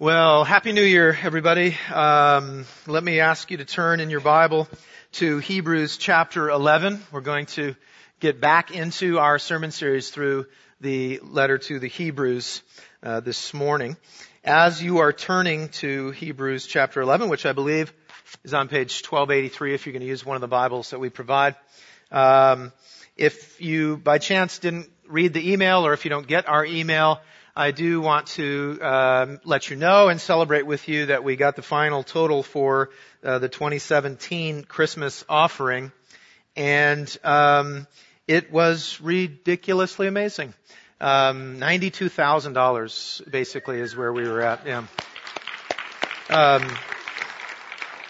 Well, 0.00 0.44
Happy 0.44 0.72
New 0.72 0.82
Year, 0.82 1.14
everybody. 1.22 1.76
Um, 1.92 2.64
let 2.86 3.04
me 3.04 3.20
ask 3.20 3.50
you 3.50 3.58
to 3.58 3.66
turn 3.66 4.00
in 4.00 4.08
your 4.08 4.22
Bible 4.22 4.66
to 5.12 5.36
Hebrews 5.36 5.98
chapter 5.98 6.48
11. 6.48 7.02
We're 7.12 7.20
going 7.20 7.44
to 7.46 7.76
get 8.18 8.40
back 8.40 8.70
into 8.70 9.18
our 9.18 9.38
sermon 9.38 9.72
series 9.72 10.08
through 10.08 10.46
the 10.80 11.20
letter 11.22 11.58
to 11.58 11.78
the 11.78 11.86
Hebrews 11.86 12.62
uh, 13.02 13.20
this 13.20 13.52
morning. 13.52 13.98
As 14.42 14.82
you 14.82 15.00
are 15.00 15.12
turning 15.12 15.68
to 15.80 16.12
Hebrews 16.12 16.66
chapter 16.66 17.02
11, 17.02 17.28
which 17.28 17.44
I 17.44 17.52
believe 17.52 17.92
is 18.42 18.54
on 18.54 18.68
page 18.68 19.02
1283 19.02 19.74
if 19.74 19.84
you're 19.84 19.92
going 19.92 20.00
to 20.00 20.08
use 20.08 20.24
one 20.24 20.34
of 20.34 20.40
the 20.40 20.48
Bibles 20.48 20.88
that 20.92 20.98
we 20.98 21.10
provide. 21.10 21.56
Um, 22.10 22.72
if 23.18 23.60
you 23.60 23.98
by 23.98 24.16
chance 24.16 24.60
didn't 24.60 24.88
read 25.06 25.34
the 25.34 25.52
email 25.52 25.86
or 25.86 25.92
if 25.92 26.06
you 26.06 26.08
don't 26.08 26.26
get 26.26 26.48
our 26.48 26.64
email, 26.64 27.20
I 27.56 27.72
do 27.72 28.00
want 28.00 28.28
to 28.28 28.78
um, 28.80 29.40
let 29.44 29.70
you 29.70 29.76
know 29.76 30.08
and 30.08 30.20
celebrate 30.20 30.66
with 30.66 30.88
you 30.88 31.06
that 31.06 31.24
we 31.24 31.36
got 31.36 31.56
the 31.56 31.62
final 31.62 32.02
total 32.02 32.42
for 32.42 32.90
uh, 33.24 33.38
the 33.38 33.48
2017 33.48 34.64
Christmas 34.64 35.24
offering, 35.28 35.92
and 36.56 37.16
um, 37.24 37.86
it 38.28 38.52
was 38.52 39.00
ridiculously 39.00 40.06
amazing. 40.06 40.54
Um, 41.00 41.58
Ninety-two 41.58 42.10
thousand 42.10 42.52
dollars 42.52 43.22
basically 43.28 43.80
is 43.80 43.96
where 43.96 44.12
we 44.12 44.28
were 44.28 44.42
at. 44.42 44.66
Yeah. 44.66 44.84
Um, 46.28 46.70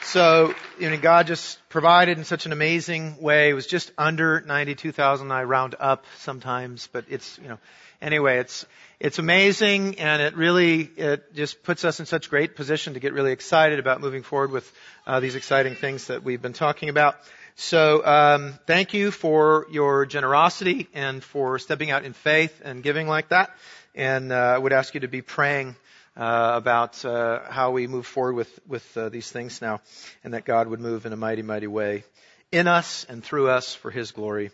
so, 0.03 0.55
you 0.81 0.91
know, 0.91 0.99
God 0.99 1.29
just 1.29 1.61
provided 1.69 2.19
in 2.19 2.25
such 2.25 2.45
an 2.45 2.51
amazing 2.51 3.23
way. 3.23 3.51
It 3.51 3.55
was 3.55 3.67
just 3.67 3.93
under 3.97 4.41
92,000. 4.41 5.31
I 5.31 5.45
round 5.45 5.77
up 5.79 6.05
sometimes, 6.19 6.89
but 6.93 7.05
it's, 7.09 7.39
you 7.39 7.47
know, 7.47 7.59
anyway, 8.01 8.39
it's, 8.39 8.67
it's 8.99 9.19
amazing 9.19 9.99
and 9.99 10.21
it 10.23 10.37
really, 10.37 10.83
it 10.83 11.35
just 11.35 11.63
puts 11.63 11.85
us 11.85 12.01
in 12.01 12.07
such 12.07 12.31
great 12.31 12.57
position 12.57 12.95
to 12.95 13.01
get 13.01 13.13
really 13.13 13.33
excited 13.33 13.79
about 13.79 14.01
moving 14.01 14.23
forward 14.23 14.51
with 14.51 14.71
uh, 15.07 15.21
these 15.21 15.35
exciting 15.35 15.75
things 15.75 16.07
that 16.09 16.23
we've 16.23 16.43
been 16.43 16.53
talking 16.53 16.89
about. 16.89 17.17
So, 17.57 18.05
um, 18.07 18.59
thank 18.67 18.95
you 18.95 19.11
for 19.11 19.67
your 19.71 20.07
generosity 20.07 20.89
and 20.95 21.23
for 21.23 21.59
stepping 21.59 21.91
out 21.91 22.05
in 22.05 22.15
faith 22.15 22.63
and 22.65 22.83
giving 22.83 23.07
like 23.07 23.29
that. 23.29 23.51
And 23.95 24.33
uh, 24.33 24.37
I 24.37 24.59
would 24.59 24.73
ask 24.73 24.95
you 24.95 25.01
to 25.01 25.09
be 25.09 25.21
praying 25.21 25.77
uh, 26.17 26.53
about 26.55 27.05
uh, 27.05 27.41
how 27.51 27.73
we 27.73 27.87
move 27.87 28.07
forward 28.07 28.35
with 28.35 28.61
with 28.67 28.97
uh, 28.97 29.09
these 29.09 29.31
things 29.31 29.61
now, 29.61 29.81
and 30.25 30.35
that 30.35 30.45
God 30.45 30.69
would 30.69 30.81
move 30.81 31.07
in 31.07 31.13
a 31.13 31.17
mighty, 31.17 31.43
mighty 31.43 31.67
way 31.67 32.05
in 32.53 32.67
us 32.67 33.05
and 33.09 33.23
through 33.23 33.49
us 33.49 33.75
for 33.75 33.91
His 33.91 34.11
glory 34.13 34.51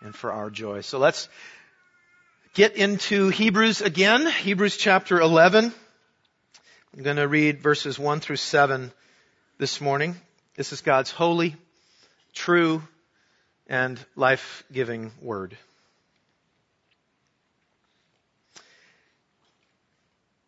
and 0.00 0.14
for 0.14 0.32
our 0.32 0.50
joy. 0.50 0.80
So 0.80 0.98
let's 0.98 1.28
get 2.54 2.76
into 2.76 3.30
Hebrews 3.30 3.80
again, 3.80 4.26
Hebrews 4.26 4.76
chapter 4.76 5.18
11. 5.18 5.72
I'm 6.94 7.02
going 7.02 7.16
to 7.16 7.26
read 7.26 7.62
verses 7.62 7.98
1 7.98 8.20
through 8.20 8.36
7 8.36 8.92
this 9.56 9.80
morning. 9.80 10.16
This 10.54 10.70
is 10.70 10.82
God's 10.82 11.10
holy, 11.10 11.56
true, 12.34 12.82
and 13.66 13.98
life-giving 14.16 15.12
word. 15.22 15.56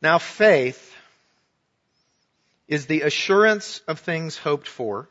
Now 0.03 0.19
faith 0.19 0.95
is 2.69 2.85
the 2.85 3.01
assurance 3.01 3.81
of 3.89 4.01
things 4.01 4.37
hoped 4.37 4.69
for 4.69 5.09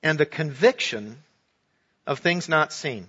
and 0.00 0.16
the 0.16 0.26
conviction 0.26 1.16
of 2.06 2.20
things 2.20 2.48
not 2.48 2.72
seen. 2.72 3.08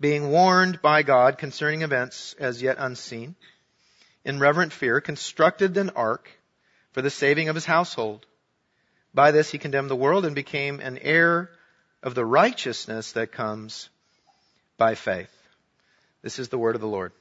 being 0.00 0.30
warned 0.30 0.82
by 0.82 1.02
God 1.02 1.38
concerning 1.38 1.82
events 1.82 2.34
as 2.38 2.60
yet 2.60 2.76
unseen, 2.78 3.36
in 4.24 4.38
reverent 4.38 4.72
fear, 4.72 5.00
constructed 5.00 5.76
an 5.76 5.90
ark 5.90 6.30
for 6.92 7.02
the 7.02 7.10
saving 7.10 7.48
of 7.48 7.54
his 7.54 7.64
household. 7.64 8.26
By 9.12 9.30
this 9.30 9.50
he 9.50 9.58
condemned 9.58 9.90
the 9.90 9.96
world 9.96 10.24
and 10.24 10.34
became 10.34 10.80
an 10.80 10.98
heir 10.98 11.50
of 12.02 12.14
the 12.14 12.24
righteousness 12.24 13.12
that 13.12 13.32
comes 13.32 13.88
by 14.76 14.94
faith. 14.94 15.30
This 16.22 16.38
is 16.38 16.48
the 16.48 16.58
word 16.58 16.74
of 16.74 16.80
the 16.80 16.88
Lord. 16.88 17.12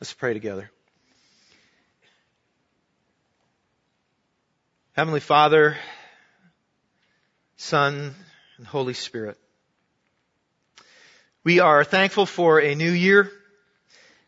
Let's 0.00 0.12
pray 0.12 0.32
together. 0.32 0.70
Heavenly 4.94 5.20
Father, 5.20 5.76
Son, 7.56 8.14
and 8.58 8.66
Holy 8.66 8.94
Spirit. 8.94 9.38
We 11.44 11.58
are 11.58 11.82
thankful 11.82 12.24
for 12.24 12.60
a 12.60 12.76
new 12.76 12.92
year. 12.92 13.28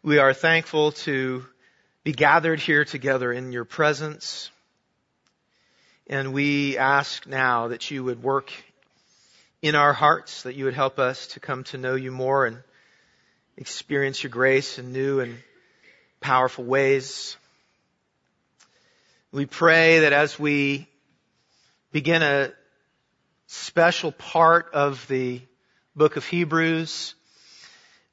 We 0.02 0.18
are 0.18 0.34
thankful 0.34 0.90
to 1.06 1.46
be 2.02 2.10
gathered 2.10 2.58
here 2.58 2.84
together 2.84 3.32
in 3.32 3.52
your 3.52 3.64
presence. 3.64 4.50
And 6.08 6.32
we 6.32 6.76
ask 6.76 7.24
now 7.24 7.68
that 7.68 7.88
you 7.88 8.02
would 8.02 8.20
work 8.20 8.52
in 9.62 9.76
our 9.76 9.92
hearts, 9.92 10.42
that 10.42 10.56
you 10.56 10.64
would 10.64 10.74
help 10.74 10.98
us 10.98 11.28
to 11.28 11.40
come 11.40 11.62
to 11.64 11.78
know 11.78 11.94
you 11.94 12.10
more 12.10 12.46
and 12.46 12.58
experience 13.56 14.24
your 14.24 14.30
grace 14.30 14.80
in 14.80 14.92
new 14.92 15.20
and 15.20 15.36
powerful 16.20 16.64
ways. 16.64 17.36
We 19.30 19.46
pray 19.46 20.00
that 20.00 20.12
as 20.12 20.36
we 20.36 20.88
begin 21.92 22.24
a 22.24 22.50
special 23.46 24.10
part 24.10 24.74
of 24.74 25.06
the 25.06 25.42
book 25.96 26.16
of 26.16 26.24
Hebrews, 26.24 27.14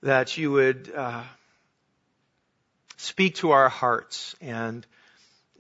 that 0.04 0.38
you 0.38 0.52
would 0.52 0.92
uh, 0.96 1.24
speak 2.98 3.36
to 3.36 3.52
our 3.52 3.70
hearts 3.70 4.36
and 4.40 4.86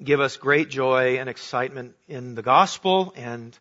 give 0.03 0.19
us 0.19 0.37
great 0.37 0.69
joy 0.69 1.17
and 1.17 1.27
excitement 1.27 1.95
in 2.07 2.35
the 2.35 2.43
gospel 2.43 3.11
and 3.15 3.57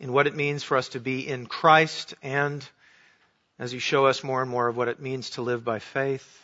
in 0.00 0.12
what 0.12 0.26
it 0.26 0.34
means 0.34 0.64
for 0.64 0.76
us 0.76 0.88
to 0.88 0.98
be 0.98 1.28
in 1.28 1.46
Christ 1.46 2.14
and 2.20 2.68
as 3.60 3.72
you 3.72 3.78
show 3.78 4.06
us 4.06 4.24
more 4.24 4.42
and 4.42 4.50
more 4.50 4.66
of 4.66 4.76
what 4.76 4.88
it 4.88 5.00
means 5.00 5.30
to 5.30 5.42
live 5.42 5.64
by 5.64 5.78
faith. 5.78 6.42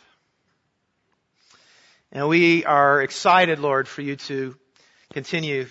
And 2.13 2.29
we 2.29 2.63
are 2.63 3.01
excited, 3.01 3.59
Lord, 3.59 3.89
for 3.89 4.01
you 4.01 4.15
to 4.15 4.55
continue 5.11 5.67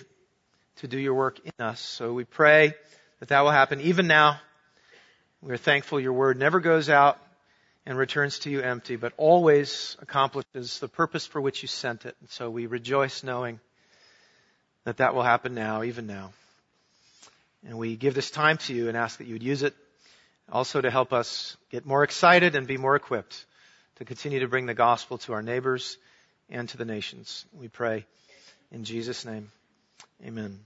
to 0.75 0.87
do 0.87 0.99
your 0.99 1.15
work 1.15 1.39
in 1.43 1.65
us. 1.65 1.79
So 1.79 2.13
we 2.13 2.23
pray 2.23 2.75
that 3.19 3.29
that 3.29 3.41
will 3.41 3.51
happen 3.51 3.81
even 3.81 4.05
now. 4.05 4.39
We 5.41 5.53
are 5.53 5.57
thankful 5.57 5.99
your 5.99 6.13
word 6.13 6.39
never 6.39 6.59
goes 6.59 6.89
out 6.89 7.19
and 7.85 7.97
returns 7.97 8.39
to 8.39 8.49
you 8.49 8.61
empty, 8.61 8.95
but 8.95 9.13
always 9.17 9.95
accomplishes 10.01 10.79
the 10.79 10.87
purpose 10.87 11.27
for 11.27 11.39
which 11.39 11.61
you 11.61 11.67
sent 11.67 12.05
it. 12.05 12.15
And 12.19 12.29
so 12.29 12.49
we 12.49 12.65
rejoice 12.65 13.23
knowing 13.23 13.59
that 14.83 14.97
that 14.97 15.13
will 15.13 15.23
happen 15.23 15.53
now, 15.53 15.83
even 15.83 16.07
now. 16.07 16.31
And 17.67 17.77
we 17.77 17.95
give 17.95 18.13
this 18.13 18.31
time 18.31 18.57
to 18.57 18.73
you 18.73 18.87
and 18.87 18.97
ask 18.97 19.19
that 19.19 19.27
you 19.27 19.35
would 19.35 19.43
use 19.43 19.61
it 19.61 19.75
also 20.51 20.81
to 20.81 20.89
help 20.89 21.13
us 21.13 21.55
get 21.69 21.85
more 21.85 22.03
excited 22.03 22.55
and 22.55 22.65
be 22.65 22.77
more 22.77 22.95
equipped 22.95 23.45
to 23.97 24.05
continue 24.05 24.39
to 24.39 24.47
bring 24.47 24.65
the 24.65 24.73
gospel 24.73 25.17
to 25.19 25.33
our 25.33 25.41
neighbors 25.41 25.97
and 26.49 26.67
to 26.69 26.77
the 26.77 26.85
nations. 26.85 27.45
We 27.53 27.67
pray 27.67 28.05
in 28.71 28.83
Jesus' 28.83 29.25
name. 29.25 29.51
Amen. 30.25 30.59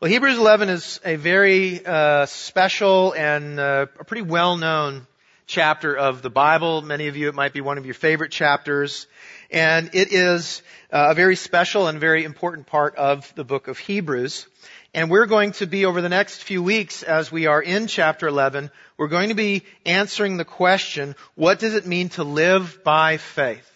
Well, 0.00 0.10
Hebrews 0.10 0.38
11 0.38 0.70
is 0.70 0.98
a 1.04 1.16
very 1.16 1.84
uh, 1.84 2.24
special 2.24 3.12
and 3.12 3.60
uh, 3.60 3.84
a 3.98 4.04
pretty 4.04 4.22
well-known 4.22 5.06
chapter 5.46 5.94
of 5.94 6.22
the 6.22 6.30
Bible. 6.30 6.80
Many 6.80 7.08
of 7.08 7.18
you, 7.18 7.28
it 7.28 7.34
might 7.34 7.52
be 7.52 7.60
one 7.60 7.76
of 7.76 7.84
your 7.84 7.92
favorite 7.92 8.32
chapters. 8.32 9.06
And 9.50 9.90
it 9.92 10.10
is 10.10 10.62
uh, 10.90 11.08
a 11.10 11.14
very 11.14 11.36
special 11.36 11.86
and 11.86 12.00
very 12.00 12.24
important 12.24 12.66
part 12.66 12.96
of 12.96 13.30
the 13.34 13.44
book 13.44 13.68
of 13.68 13.76
Hebrews. 13.76 14.46
And 14.94 15.10
we're 15.10 15.26
going 15.26 15.52
to 15.52 15.66
be 15.66 15.84
over 15.84 16.00
the 16.00 16.08
next 16.08 16.44
few 16.44 16.62
weeks 16.62 17.02
as 17.02 17.30
we 17.30 17.44
are 17.44 17.60
in 17.60 17.86
chapter 17.86 18.26
11, 18.26 18.70
we're 18.96 19.08
going 19.08 19.28
to 19.28 19.34
be 19.34 19.64
answering 19.84 20.38
the 20.38 20.46
question, 20.46 21.14
what 21.34 21.58
does 21.58 21.74
it 21.74 21.86
mean 21.86 22.08
to 22.10 22.24
live 22.24 22.82
by 22.82 23.18
faith? 23.18 23.70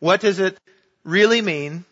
What 0.00 0.20
does 0.20 0.40
it 0.40 0.58
really 1.04 1.42
mean 1.42 1.84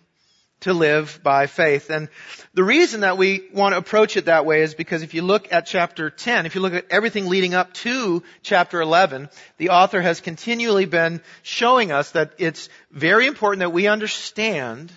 to 0.61 0.73
live 0.73 1.21
by 1.23 1.47
faith. 1.47 1.91
And 1.91 2.09
the 2.55 2.65
reason 2.65 3.01
that 3.01 3.19
we 3.19 3.49
want 3.53 3.73
to 3.73 3.79
approach 3.79 4.17
it 4.17 4.27
that 4.27 4.47
way 4.47 4.63
is 4.63 4.75
because 4.75 5.03
if 5.03 5.15
you 5.15 5.23
look 5.23 5.53
at 5.53 5.67
chapter 5.67 6.11
10, 6.11 6.47
if 6.47 6.55
you 6.55 6.61
look 6.61 6.75
at 6.75 6.91
everything 6.91 7.29
leading 7.29 7.55
up 7.55 7.73
to 7.75 8.23
chapter 8.43 8.81
11, 8.81 9.29
the 9.57 9.71
author 9.71 10.01
has 10.01 10.21
continually 10.21 10.85
been 10.85 11.21
showing 11.43 11.93
us 11.93 12.11
that 12.13 12.33
it's 12.39 12.69
very 12.91 13.27
important 13.27 13.61
that 13.61 13.73
we 13.73 13.87
understand 13.87 14.93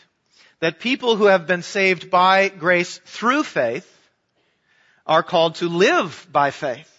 that 0.59 0.79
people 0.79 1.15
who 1.15 1.25
have 1.25 1.47
been 1.47 1.61
saved 1.61 2.09
by 2.09 2.49
grace 2.49 2.99
through 3.05 3.43
faith 3.43 3.89
are 5.05 5.23
called 5.23 5.55
to 5.55 5.67
live 5.67 6.27
by 6.31 6.51
faith. 6.51 6.89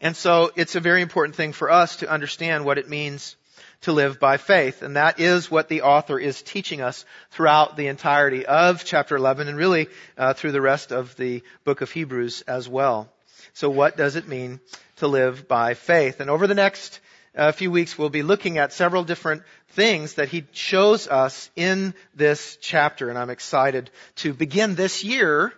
And 0.00 0.16
so 0.16 0.50
it's 0.54 0.76
a 0.76 0.80
very 0.80 1.02
important 1.02 1.34
thing 1.34 1.52
for 1.52 1.70
us 1.70 1.96
to 1.96 2.10
understand 2.10 2.64
what 2.64 2.78
it 2.78 2.88
means 2.88 3.36
to 3.82 3.92
live 3.92 4.20
by 4.20 4.36
faith. 4.36 4.82
And 4.82 4.96
that 4.96 5.20
is 5.20 5.50
what 5.50 5.68
the 5.68 5.82
author 5.82 6.18
is 6.18 6.42
teaching 6.42 6.80
us 6.80 7.04
throughout 7.30 7.76
the 7.76 7.88
entirety 7.88 8.46
of 8.46 8.84
chapter 8.84 9.16
11 9.16 9.48
and 9.48 9.56
really 9.56 9.88
uh, 10.16 10.34
through 10.34 10.52
the 10.52 10.60
rest 10.60 10.92
of 10.92 11.16
the 11.16 11.42
book 11.64 11.80
of 11.80 11.90
Hebrews 11.90 12.42
as 12.42 12.68
well. 12.68 13.10
So 13.54 13.70
what 13.70 13.96
does 13.96 14.16
it 14.16 14.28
mean 14.28 14.60
to 14.96 15.08
live 15.08 15.48
by 15.48 15.74
faith? 15.74 16.20
And 16.20 16.30
over 16.30 16.46
the 16.46 16.54
next 16.54 17.00
uh, 17.36 17.52
few 17.52 17.70
weeks, 17.70 17.96
we'll 17.96 18.08
be 18.08 18.22
looking 18.22 18.58
at 18.58 18.72
several 18.72 19.04
different 19.04 19.42
things 19.70 20.14
that 20.14 20.28
he 20.28 20.44
shows 20.52 21.08
us 21.08 21.50
in 21.56 21.94
this 22.14 22.58
chapter. 22.60 23.08
And 23.10 23.18
I'm 23.18 23.30
excited 23.30 23.90
to 24.16 24.32
begin 24.32 24.74
this 24.74 25.04
year 25.04 25.52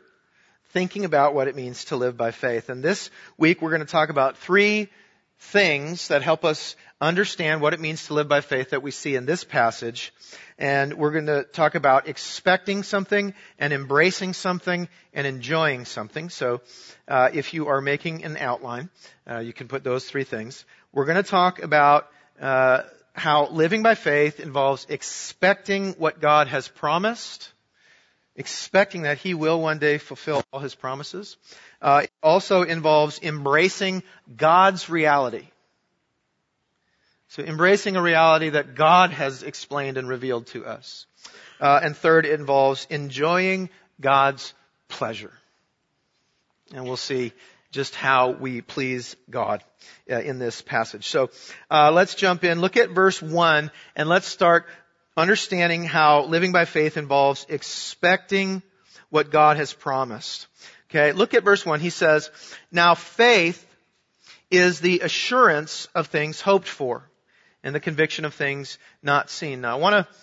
thinking 0.73 1.05
about 1.05 1.35
what 1.35 1.49
it 1.49 1.56
means 1.56 1.87
to 1.87 1.96
live 1.96 2.17
by 2.17 2.31
faith. 2.31 2.69
And 2.69 2.82
this 2.82 3.11
week, 3.37 3.61
we're 3.61 3.70
going 3.70 3.81
to 3.81 3.87
talk 3.87 4.08
about 4.08 4.38
three 4.38 4.88
things 5.41 6.09
that 6.09 6.23
help 6.23 6.45
us 6.45 6.77
understand 7.01 7.61
what 7.61 7.73
it 7.73 7.81
means 7.81 8.07
to 8.07 8.15
live 8.15 8.29
by 8.29 8.41
faith 8.41 8.71
that 8.71 8.83
we 8.83 8.91
see 8.91 9.17
in 9.17 9.25
this 9.25 9.43
passage. 9.43 10.13
And 10.59 10.95
we're 10.95 11.13
going 11.13 11.27
to 11.27 11.45
talk 11.45 11.75
about 11.75 12.09
expecting 12.09 12.83
something 12.83 13.33
and 13.59 13.73
embracing 13.73 14.35
something 14.35 14.89
and 15.15 15.27
enjoying 15.27 15.87
something. 15.87 16.29
So, 16.29 16.61
uh, 17.09 17.31
if 17.33 17.55
you 17.55 17.69
are 17.69 17.81
making 17.81 18.25
an 18.25 18.37
outline, 18.37 18.91
uh, 19.29 19.39
you 19.39 19.55
can 19.55 19.67
put 19.67 19.83
those 19.83 20.05
three 20.05 20.25
things. 20.25 20.65
We're 20.93 21.07
going 21.07 21.17
to 21.17 21.31
talk 21.31 21.63
about 21.63 22.09
uh, 22.39 22.83
how 23.15 23.49
living 23.49 23.83
by 23.83 23.95
faith 23.95 24.41
involves 24.41 24.87
expecting 24.89 25.95
what 25.95 26.21
God 26.21 26.49
has 26.49 26.69
promised, 26.69 27.51
expecting 28.41 29.03
that 29.03 29.19
He 29.19 29.35
will 29.35 29.61
one 29.61 29.79
day 29.79 29.99
fulfill 29.99 30.43
all 30.51 30.61
His 30.61 30.75
promises. 30.75 31.37
Uh, 31.83 32.01
it 32.05 32.11
also 32.23 32.63
involves 32.63 33.21
embracing 33.23 34.03
God's 34.35 34.89
reality. 34.89 35.47
So 37.29 37.43
embracing 37.43 37.97
a 37.97 38.03
reality 38.03 38.49
that 38.49 38.75
God 38.75 39.11
has 39.11 39.43
explained 39.43 39.99
and 39.99 40.09
revealed 40.09 40.47
to 40.49 40.65
us. 40.65 41.07
Uh, 41.61 41.81
and 41.83 41.95
third, 41.95 42.25
it 42.25 42.41
involves 42.41 42.87
enjoying 42.89 43.69
God's 44.01 44.55
pleasure. 44.89 45.33
And 46.75 46.85
we'll 46.85 46.97
see 46.97 47.33
just 47.71 47.95
how 47.95 48.31
we 48.31 48.63
please 48.63 49.17
God 49.29 49.63
uh, 50.11 50.19
in 50.19 50.39
this 50.39 50.63
passage. 50.63 51.07
So 51.07 51.31
uh, 51.71 51.93
let's 51.93 52.15
jump 52.15 52.43
in. 52.43 52.61
Look 52.61 52.77
at 52.77 52.91
verse 52.91 53.21
one, 53.23 53.71
and 53.95 54.09
let's 54.09 54.27
start 54.27 54.67
understanding 55.17 55.85
how 55.85 56.25
living 56.25 56.53
by 56.53 56.65
faith 56.65 56.97
involves 56.97 57.47
expecting 57.49 58.62
what 59.11 59.31
God 59.31 59.57
has 59.57 59.73
promised. 59.73 60.47
Okay, 60.91 61.12
look 61.12 61.35
at 61.35 61.45
verse 61.45 61.65
one. 61.65 61.81
He 61.81 61.91
says, 61.91 62.31
"Now 62.73 62.95
faith 62.95 63.67
is 64.51 64.81
the 64.81 65.01
assurance 65.01 65.89
of 65.95 66.09
things 66.09 66.41
hoped 66.41 66.69
for." 66.69 67.05
and 67.62 67.75
the 67.75 67.81
conviction 67.81 68.25
of 68.25 68.35
things 68.35 68.79
not 69.03 69.31
seen. 69.31 69.61
Now 69.61 69.77
I 69.77 69.81
want 69.81 69.95
to, 69.95 70.15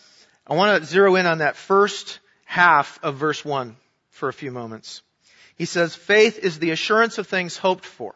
I 0.45 0.55
want 0.55 0.81
to 0.81 0.87
zero 0.87 1.15
in 1.15 1.25
on 1.25 1.39
that 1.39 1.55
first 1.55 2.19
half 2.45 2.99
of 3.03 3.15
verse 3.15 3.43
1 3.43 3.75
for 4.11 4.29
a 4.29 4.33
few 4.33 4.51
moments. 4.51 5.01
He 5.55 5.65
says, 5.65 5.95
faith 5.95 6.39
is 6.39 6.59
the 6.59 6.71
assurance 6.71 7.17
of 7.17 7.27
things 7.27 7.57
hoped 7.57 7.85
for. 7.85 8.15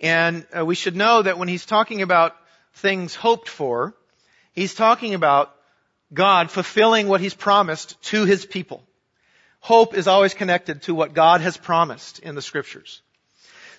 And 0.00 0.46
uh, 0.56 0.64
we 0.64 0.74
should 0.74 0.96
know 0.96 1.22
that 1.22 1.38
when 1.38 1.48
he's 1.48 1.66
talking 1.66 2.02
about 2.02 2.36
things 2.74 3.14
hoped 3.14 3.48
for, 3.48 3.94
he's 4.52 4.74
talking 4.74 5.14
about 5.14 5.54
God 6.12 6.50
fulfilling 6.50 7.08
what 7.08 7.20
he's 7.20 7.34
promised 7.34 8.00
to 8.04 8.24
his 8.24 8.44
people. 8.44 8.82
Hope 9.60 9.94
is 9.94 10.08
always 10.08 10.34
connected 10.34 10.82
to 10.82 10.94
what 10.94 11.14
God 11.14 11.40
has 11.40 11.56
promised 11.56 12.18
in 12.18 12.34
the 12.34 12.42
scriptures. 12.42 13.00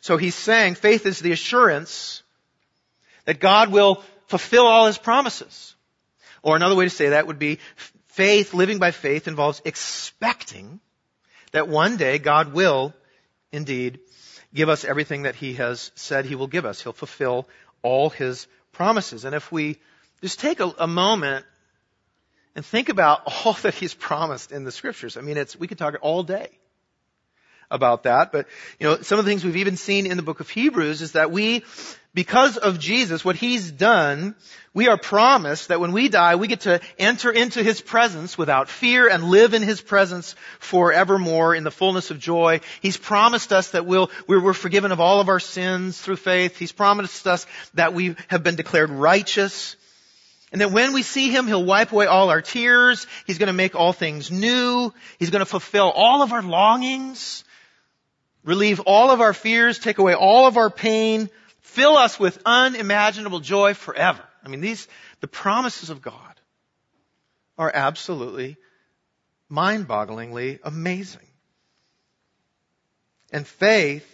So 0.02 0.18
he's 0.18 0.36
saying 0.36 0.76
faith 0.76 1.06
is 1.06 1.20
the 1.20 1.32
assurance 1.32 2.24
that 3.26 3.40
God 3.40 3.72
will 3.72 4.04
fulfill 4.28 4.66
all 4.66 4.88
his 4.88 4.98
promises. 4.98 5.76
Or 6.42 6.56
another 6.56 6.76
way 6.76 6.86
to 6.86 6.90
say 6.90 7.10
that 7.10 7.28
would 7.28 7.40
be 7.40 7.60
faith, 8.08 8.54
living 8.54 8.80
by 8.80 8.92
faith 8.92 9.28
involves 9.28 9.62
expecting 9.66 10.80
that 11.52 11.68
one 11.68 11.98
day 11.98 12.18
God 12.18 12.54
will 12.54 12.94
indeed 13.52 14.00
give 14.54 14.70
us 14.70 14.86
everything 14.86 15.24
that 15.24 15.36
he 15.36 15.54
has 15.54 15.92
said 15.96 16.26
he 16.26 16.36
will 16.36 16.48
give 16.48 16.66
us. 16.66 16.82
He'll 16.82 16.94
fulfill 16.94 17.48
all 17.82 18.10
his 18.10 18.48
promises. 18.72 19.26
And 19.26 19.36
if 19.36 19.52
we 19.52 19.80
just 20.22 20.40
take 20.40 20.60
a, 20.60 20.74
a 20.80 20.88
moment 20.88 21.46
and 22.56 22.66
think 22.66 22.90
about 22.90 23.22
all 23.46 23.54
that 23.64 23.74
he's 23.76 23.94
promised 23.94 24.52
in 24.52 24.64
the 24.64 24.72
scriptures, 24.72 25.18
I 25.18 25.22
mean, 25.22 25.38
it's, 25.38 25.56
we 25.56 25.68
could 25.68 25.78
talk 25.78 25.96
all 26.02 26.24
day 26.24 26.50
about 27.74 28.04
that. 28.04 28.32
But, 28.32 28.48
you 28.80 28.88
know, 28.88 29.02
some 29.02 29.20
of 29.20 29.26
the 29.26 29.32
things 29.32 29.44
we've 29.44 29.58
even 29.58 29.78
seen 29.78 30.06
in 30.06 30.16
the 30.16 30.24
book 30.24 30.40
of 30.40 30.50
Hebrews 30.50 31.02
is 31.02 31.14
that 31.14 31.32
we, 31.32 31.64
because 32.14 32.58
of 32.58 32.80
Jesus, 32.80 33.26
what 33.26 33.36
He's 33.36 33.72
done, 33.72 34.36
we 34.74 34.88
are 34.88 34.98
promised 34.98 35.70
that 35.70 35.80
when 35.80 35.92
we 35.92 36.08
die, 36.08 36.36
we 36.36 36.48
get 36.48 36.62
to 36.62 36.80
enter 37.00 37.32
into 37.32 37.64
His 37.64 37.82
presence 37.82 38.38
without 38.38 38.70
fear 38.70 39.10
and 39.10 39.24
live 39.24 39.56
in 39.56 39.64
His 39.64 39.82
presence 39.82 40.36
forevermore 40.60 41.56
in 41.56 41.64
the 41.64 41.72
fullness 41.72 42.12
of 42.12 42.20
joy. 42.20 42.62
He's 42.82 42.98
promised 42.98 43.52
us 43.52 43.72
that 43.72 43.88
we'll, 43.88 44.12
we're 44.28 44.54
forgiven 44.54 44.92
of 44.92 45.00
all 45.00 45.20
of 45.20 45.30
our 45.30 45.40
sins 45.40 46.00
through 46.00 46.18
faith. 46.18 46.58
He's 46.58 46.72
promised 46.72 47.26
us 47.26 47.48
that 47.74 47.94
we 47.94 48.16
have 48.28 48.44
been 48.44 48.56
declared 48.56 48.92
righteous. 48.92 49.75
And 50.53 50.62
that 50.62 50.72
when 50.72 50.93
we 50.93 51.03
see 51.03 51.29
Him, 51.29 51.48
He'll 51.48 51.65
wipe 51.65 51.91
away 51.91 52.05
all 52.05 52.29
our 52.29 52.41
tears. 52.41 53.05
He's 53.27 53.39
going 53.39 53.48
to 53.48 53.53
make 53.53 53.75
all 53.75 53.91
things 53.91 54.31
new. 54.31 54.93
He's 55.19 55.31
going 55.31 55.41
to 55.41 55.45
fulfill 55.45 55.91
all 55.91 56.22
of 56.22 56.31
our 56.31 56.43
longings 56.43 57.43
relieve 58.43 58.81
all 58.81 59.12
of 59.12 59.22
our 59.22 59.33
fears, 59.33 59.79
take 59.79 59.98
away 59.98 60.13
all 60.13 60.48
of 60.48 60.57
our 60.57 60.69
pain, 60.69 61.29
fill 61.62 61.98
us 61.98 62.19
with 62.19 62.41
unimaginable 62.45 63.39
joy 63.39 63.74
forever. 63.74 64.22
I 64.43 64.50
mean, 64.50 64.62
these, 64.62 64.88
the 65.22 65.27
promises 65.27 65.89
of 65.89 66.01
God 66.01 66.19
are 67.57 67.72
absolutely 67.74 68.57
mind-bogglingly 69.50 70.60
amazing. 70.63 71.22
And 73.31 73.48
faith 73.48 74.07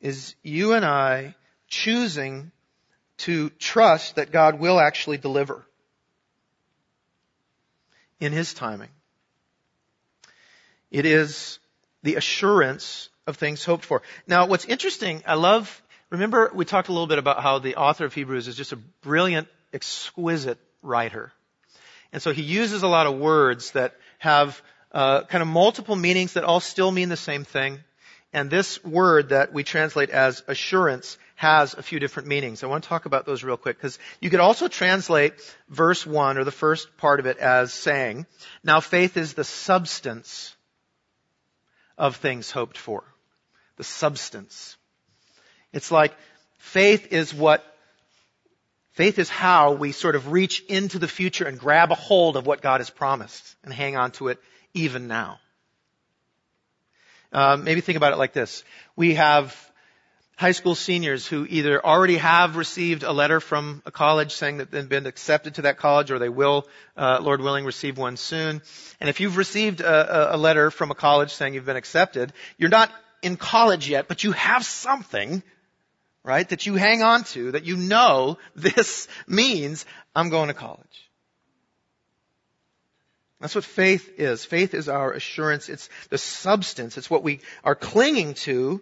is 0.00 0.34
you 0.42 0.74
and 0.74 0.84
I 0.84 1.34
choosing 1.66 2.52
to 3.18 3.50
trust 3.50 4.16
that 4.16 4.32
God 4.32 4.58
will 4.58 4.78
actually 4.78 5.18
deliver 5.18 5.64
in 8.20 8.32
His 8.32 8.54
timing. 8.54 8.90
It 10.90 11.04
is 11.04 11.58
the 12.02 12.16
assurance 12.16 13.08
of 13.26 13.36
things 13.36 13.64
hoped 13.64 13.84
for. 13.84 14.02
Now, 14.26 14.46
what's 14.46 14.64
interesting, 14.64 15.22
I 15.26 15.34
love, 15.34 15.82
remember 16.10 16.50
we 16.54 16.64
talked 16.64 16.88
a 16.88 16.92
little 16.92 17.06
bit 17.06 17.18
about 17.18 17.42
how 17.42 17.58
the 17.58 17.76
author 17.76 18.06
of 18.06 18.14
Hebrews 18.14 18.48
is 18.48 18.56
just 18.56 18.72
a 18.72 18.78
brilliant, 19.02 19.48
exquisite 19.72 20.58
writer. 20.82 21.32
And 22.12 22.22
so 22.22 22.32
he 22.32 22.42
uses 22.42 22.82
a 22.82 22.88
lot 22.88 23.06
of 23.06 23.18
words 23.18 23.72
that 23.72 23.94
have 24.18 24.60
uh, 24.92 25.24
kind 25.24 25.42
of 25.42 25.48
multiple 25.48 25.96
meanings 25.96 26.32
that 26.34 26.44
all 26.44 26.60
still 26.60 26.90
mean 26.90 27.10
the 27.10 27.16
same 27.16 27.44
thing. 27.44 27.80
And 28.32 28.50
this 28.50 28.82
word 28.84 29.30
that 29.30 29.52
we 29.52 29.64
translate 29.64 30.10
as 30.10 30.42
assurance 30.48 31.18
has 31.38 31.74
a 31.74 31.82
few 31.84 32.00
different 32.00 32.26
meanings. 32.26 32.64
I 32.64 32.66
want 32.66 32.82
to 32.82 32.88
talk 32.88 33.06
about 33.06 33.24
those 33.24 33.44
real 33.44 33.56
quick 33.56 33.76
because 33.76 34.00
you 34.20 34.28
could 34.28 34.40
also 34.40 34.66
translate 34.66 35.34
verse 35.68 36.04
1 36.04 36.36
or 36.36 36.42
the 36.42 36.50
first 36.50 36.96
part 36.96 37.20
of 37.20 37.26
it 37.26 37.38
as 37.38 37.72
saying, 37.72 38.26
now 38.64 38.80
faith 38.80 39.16
is 39.16 39.34
the 39.34 39.44
substance 39.44 40.56
of 41.96 42.16
things 42.16 42.50
hoped 42.50 42.76
for. 42.76 43.04
The 43.76 43.84
substance. 43.84 44.76
It's 45.72 45.92
like 45.92 46.12
faith 46.56 47.12
is 47.12 47.32
what, 47.32 47.64
faith 48.90 49.20
is 49.20 49.28
how 49.28 49.74
we 49.74 49.92
sort 49.92 50.16
of 50.16 50.32
reach 50.32 50.64
into 50.68 50.98
the 50.98 51.06
future 51.06 51.44
and 51.44 51.56
grab 51.56 51.92
a 51.92 51.94
hold 51.94 52.36
of 52.36 52.46
what 52.46 52.62
God 52.62 52.80
has 52.80 52.90
promised 52.90 53.54
and 53.62 53.72
hang 53.72 53.96
on 53.96 54.10
to 54.12 54.26
it 54.26 54.40
even 54.74 55.06
now. 55.06 55.38
Uh, 57.32 57.56
maybe 57.62 57.80
think 57.80 57.96
about 57.96 58.12
it 58.12 58.18
like 58.18 58.32
this. 58.32 58.64
We 58.96 59.14
have 59.14 59.54
high 60.38 60.52
school 60.52 60.76
seniors 60.76 61.26
who 61.26 61.44
either 61.50 61.84
already 61.84 62.16
have 62.16 62.54
received 62.54 63.02
a 63.02 63.10
letter 63.10 63.40
from 63.40 63.82
a 63.84 63.90
college 63.90 64.32
saying 64.32 64.58
that 64.58 64.70
they've 64.70 64.88
been 64.88 65.06
accepted 65.06 65.56
to 65.56 65.62
that 65.62 65.78
college 65.78 66.12
or 66.12 66.20
they 66.20 66.28
will, 66.28 66.64
uh, 66.96 67.18
Lord 67.20 67.40
willing, 67.40 67.64
receive 67.64 67.98
one 67.98 68.16
soon. 68.16 68.62
And 69.00 69.10
if 69.10 69.18
you've 69.18 69.36
received 69.36 69.80
a, 69.80 70.36
a 70.36 70.38
letter 70.38 70.70
from 70.70 70.92
a 70.92 70.94
college 70.94 71.32
saying 71.32 71.54
you've 71.54 71.66
been 71.66 71.74
accepted, 71.74 72.32
you're 72.56 72.70
not 72.70 72.92
in 73.20 73.36
college 73.36 73.88
yet, 73.88 74.06
but 74.06 74.22
you 74.22 74.30
have 74.30 74.64
something, 74.64 75.42
right, 76.22 76.48
that 76.50 76.66
you 76.66 76.76
hang 76.76 77.02
on 77.02 77.24
to, 77.24 77.50
that 77.50 77.64
you 77.64 77.76
know 77.76 78.38
this 78.54 79.08
means 79.26 79.86
I'm 80.14 80.28
going 80.28 80.46
to 80.46 80.54
college. 80.54 81.10
That's 83.40 83.56
what 83.56 83.64
faith 83.64 84.08
is. 84.20 84.44
Faith 84.44 84.72
is 84.72 84.88
our 84.88 85.12
assurance. 85.12 85.68
It's 85.68 85.88
the 86.10 86.18
substance. 86.18 86.96
It's 86.96 87.10
what 87.10 87.24
we 87.24 87.40
are 87.64 87.74
clinging 87.74 88.34
to 88.34 88.80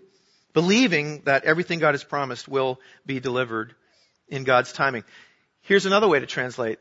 believing 0.56 1.20
that 1.26 1.44
everything 1.44 1.80
God 1.80 1.92
has 1.92 2.02
promised 2.02 2.48
will 2.48 2.80
be 3.04 3.20
delivered 3.20 3.74
in 4.26 4.42
God's 4.42 4.72
timing. 4.72 5.04
Here's 5.60 5.84
another 5.84 6.08
way 6.08 6.18
to 6.18 6.24
translate 6.24 6.78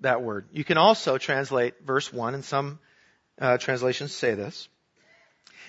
that 0.00 0.20
word. 0.20 0.46
You 0.52 0.62
can 0.62 0.76
also 0.76 1.16
translate 1.16 1.72
verse 1.82 2.12
1, 2.12 2.34
and 2.34 2.44
some 2.44 2.78
uh, 3.40 3.56
translations 3.56 4.12
say 4.12 4.34
this. 4.34 4.68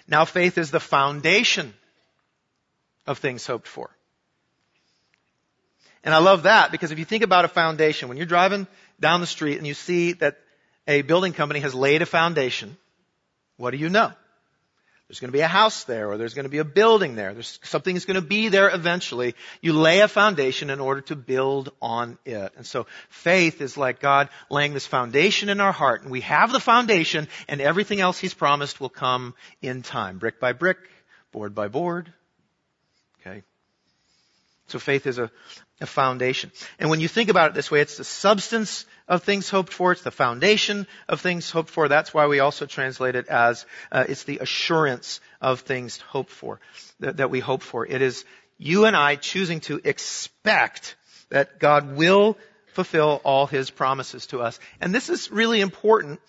Now 0.06 0.26
faith 0.26 0.58
is 0.58 0.70
the 0.70 0.82
foundation 0.82 1.74
of 3.08 3.20
things 3.20 3.48
hoped 3.48 3.70
for. 3.70 3.90
And 6.04 6.14
I 6.14 6.18
love 6.18 6.44
that 6.44 6.74
because 6.74 6.92
if 6.92 7.00
you 7.00 7.06
think 7.06 7.24
about 7.24 7.46
a 7.46 7.48
foundation, 7.48 8.10
when 8.10 8.18
you're 8.18 8.26
driving 8.26 8.68
down 9.00 9.22
the 9.22 9.28
street 9.28 9.60
and 9.60 9.66
you 9.66 9.76
see 9.76 10.12
that 10.12 10.40
a 10.90 11.04
building 11.04 11.32
company 11.32 11.62
has 11.62 11.74
laid 11.74 12.02
a 12.02 12.06
foundation, 12.06 12.76
what 13.56 13.72
do 13.72 13.78
you 13.78 13.88
know? 13.88 14.12
There's 15.08 15.20
going 15.20 15.30
to 15.30 15.38
be 15.38 15.42
a 15.42 15.48
house 15.48 15.84
there 15.84 16.10
or 16.10 16.18
there's 16.18 16.34
going 16.34 16.46
to 16.46 16.50
be 16.50 16.58
a 16.58 16.66
building 16.66 17.16
there. 17.16 17.34
There's 17.34 17.60
something 17.64 17.96
is 17.96 18.06
going 18.06 18.16
to 18.16 18.26
be 18.26 18.50
there 18.50 18.74
eventually. 18.74 19.36
You 19.62 19.74
lay 19.74 20.00
a 20.00 20.08
foundation 20.08 20.72
in 20.72 20.80
order 20.80 21.02
to 21.02 21.16
build 21.16 21.72
on 21.80 22.18
it. 22.26 22.54
And 22.58 22.66
so 22.66 22.88
faith 23.10 23.62
is 23.62 23.78
like 23.78 24.00
God 24.00 24.30
laying 24.50 24.74
this 24.74 24.88
foundation 24.88 25.50
in 25.50 25.62
our 25.62 25.72
heart 25.72 26.02
and 26.02 26.10
we 26.10 26.22
have 26.22 26.52
the 26.52 26.60
foundation 26.60 27.28
and 27.48 27.62
everything 27.62 28.02
else 28.02 28.18
He's 28.18 28.34
promised 28.34 28.82
will 28.82 28.90
come 28.90 29.36
in 29.62 29.84
time. 29.84 30.18
Brick 30.18 30.40
by 30.40 30.54
brick, 30.54 30.80
board 31.32 31.54
by 31.54 31.68
board. 31.68 32.12
So 34.68 34.80
faith 34.80 35.06
is 35.06 35.20
a, 35.20 35.30
a 35.80 35.86
foundation. 35.86 36.52
And 36.80 36.90
when 36.90 37.00
you 37.00 37.08
think 37.08 37.30
about 37.30 37.52
it 37.52 37.54
this 37.54 37.70
way, 37.70 37.82
it's 37.82 37.98
the 37.98 38.04
substance 38.04 38.86
of 39.08 39.24
things 39.24 39.50
hoped 39.50 39.72
for. 39.72 39.92
It's 39.92 40.02
the 40.02 40.12
foundation 40.12 40.88
of 41.08 41.22
things 41.22 41.52
hoped 41.52 41.70
for. 41.70 41.88
That's 41.88 42.14
why 42.14 42.28
we 42.28 42.40
also 42.40 42.66
translate 42.66 43.16
it 43.16 43.28
as 43.28 43.66
uh, 43.92 44.06
it's 44.08 44.24
the 44.24 44.40
assurance 44.40 45.20
of 45.40 45.62
things 45.62 45.98
hoped 45.98 46.32
for 46.32 46.60
that, 47.00 47.18
that 47.18 47.30
we 47.30 47.40
hope 47.40 47.62
for. 47.62 47.86
It 47.86 48.02
is 48.02 48.26
you 48.58 48.86
and 48.86 48.96
I 48.96 49.16
choosing 49.16 49.60
to 49.62 49.80
expect 49.84 50.96
that 51.30 51.60
God 51.60 51.96
will 51.96 52.38
fulfill 52.74 53.22
all 53.24 53.46
His 53.46 53.70
promises 53.70 54.28
to 54.28 54.42
us. 54.42 54.60
And 54.82 54.94
this 54.94 55.10
is 55.10 55.32
really 55.32 55.62
important 55.62 56.20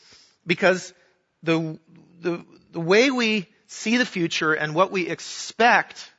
because 0.47 0.93
the 1.43 1.79
the 2.21 2.45
the 2.73 2.81
way 2.81 3.11
we 3.11 3.49
see 3.67 3.97
the 3.97 4.07
future 4.07 4.53
and 4.53 4.75
what 4.75 4.91
we 4.91 5.09
expect 5.09 6.11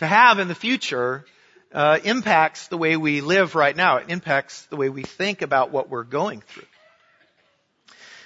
to 0.00 0.06
have 0.06 0.38
in 0.38 0.48
the 0.48 0.54
future 0.54 1.26
uh, 1.72 1.98
impacts 2.04 2.68
the 2.68 2.78
way 2.78 2.96
we 2.96 3.20
live 3.20 3.54
right 3.54 3.76
now. 3.76 3.98
It 3.98 4.06
impacts 4.08 4.64
the 4.66 4.76
way 4.76 4.88
we 4.88 5.02
think 5.02 5.42
about 5.42 5.70
what 5.70 5.90
we're 5.90 6.04
going 6.04 6.40
through. 6.40 6.66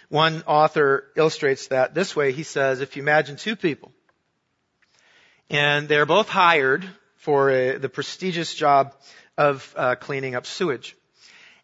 One 0.09 0.45
author 0.47 1.05
illustrates 1.17 1.67
that 1.69 1.93
this 1.93 2.15
way. 2.15 2.31
He 2.31 2.45
says, 2.45 2.81
if 2.81 2.97
you 2.97 3.03
imagine 3.03 3.35
two 3.35 3.57
people, 3.57 3.91
and 5.51 5.89
they're 5.89 6.07
both 6.07 6.29
hired 6.29 6.89
for 7.17 7.51
a, 7.51 7.79
the 7.79 7.89
prestigious 7.89 8.55
job 8.55 8.95
of 9.37 9.75
uh, 9.77 9.97
cleaning 9.97 10.37
up 10.37 10.47
sewage, 10.47 10.97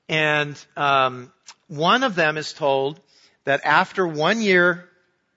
and 0.08 0.58
um, 0.76 1.32
one 1.68 2.02
of 2.02 2.16
them 2.16 2.36
is 2.36 2.52
told 2.52 2.98
that 3.44 3.60
after 3.64 4.08
one 4.08 4.42
year 4.42 4.88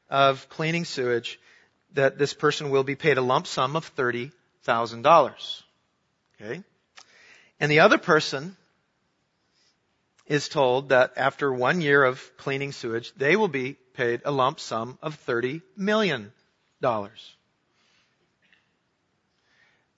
of 0.10 0.50
cleaning 0.50 0.86
sewage, 0.86 1.40
that 1.94 2.18
this 2.18 2.34
person 2.34 2.72
will 2.72 2.84
be 2.84 2.96
paid 2.96 3.20
a 3.20 3.22
lump 3.22 3.46
sum 3.46 3.76
of 3.76 3.86
thirty 3.86 4.32
thousand 4.64 5.04
dollars. 5.04 5.64
Okay? 6.42 6.64
And 7.60 7.72
the 7.72 7.82
other 7.82 7.98
person 7.98 8.58
is 10.26 10.50
told 10.50 10.90
that 10.90 11.14
after 11.18 11.54
one 11.54 11.82
year 11.82 12.04
of 12.04 12.36
cleaning 12.38 12.72
sewage, 12.72 13.14
they 13.16 13.36
will 13.36 13.48
be 13.48 13.74
paid 13.94 14.22
a 14.26 14.32
lump 14.32 14.60
sum 14.60 14.98
of 15.02 15.24
$30 15.26 15.62
million. 15.78 16.32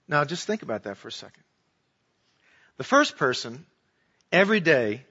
Now 0.08 0.24
just 0.24 0.46
think 0.46 0.62
about 0.62 0.84
that 0.84 0.96
for 0.96 1.08
a 1.08 1.12
second. 1.12 1.42
The 2.76 2.84
first 2.84 3.16
person, 3.16 3.64
every 4.30 4.60
day, 4.60 5.04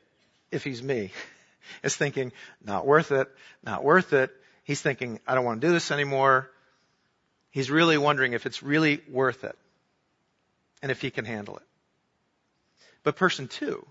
if 0.51 0.63
he's 0.63 0.83
me, 0.83 1.11
is 1.83 1.95
thinking, 1.95 2.31
not 2.63 2.85
worth 2.85 3.11
it, 3.11 3.27
not 3.63 3.83
worth 3.83 4.13
it. 4.13 4.31
He's 4.63 4.81
thinking, 4.81 5.19
I 5.27 5.35
don't 5.35 5.45
want 5.45 5.61
to 5.61 5.67
do 5.67 5.73
this 5.73 5.91
anymore. 5.91 6.49
He's 7.55 7.71
really 7.71 7.97
wondering 7.97 8.33
if 8.33 8.45
it's 8.45 8.61
really 8.61 8.99
worth 9.07 9.45
it 9.45 9.57
and 10.81 10.91
if 10.91 10.99
he 10.99 11.09
can 11.09 11.23
handle 11.23 11.55
it. 11.55 11.63
But 13.03 13.15
person 13.15 13.47
two, 13.47 13.87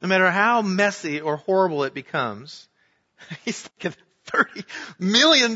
no 0.00 0.08
matter 0.08 0.30
how 0.30 0.62
messy 0.62 1.20
or 1.20 1.36
horrible 1.36 1.84
it 1.84 1.92
becomes, 1.92 2.66
he's 3.44 3.60
thinking 3.60 4.02
$30 4.28 4.64
million, 4.98 5.54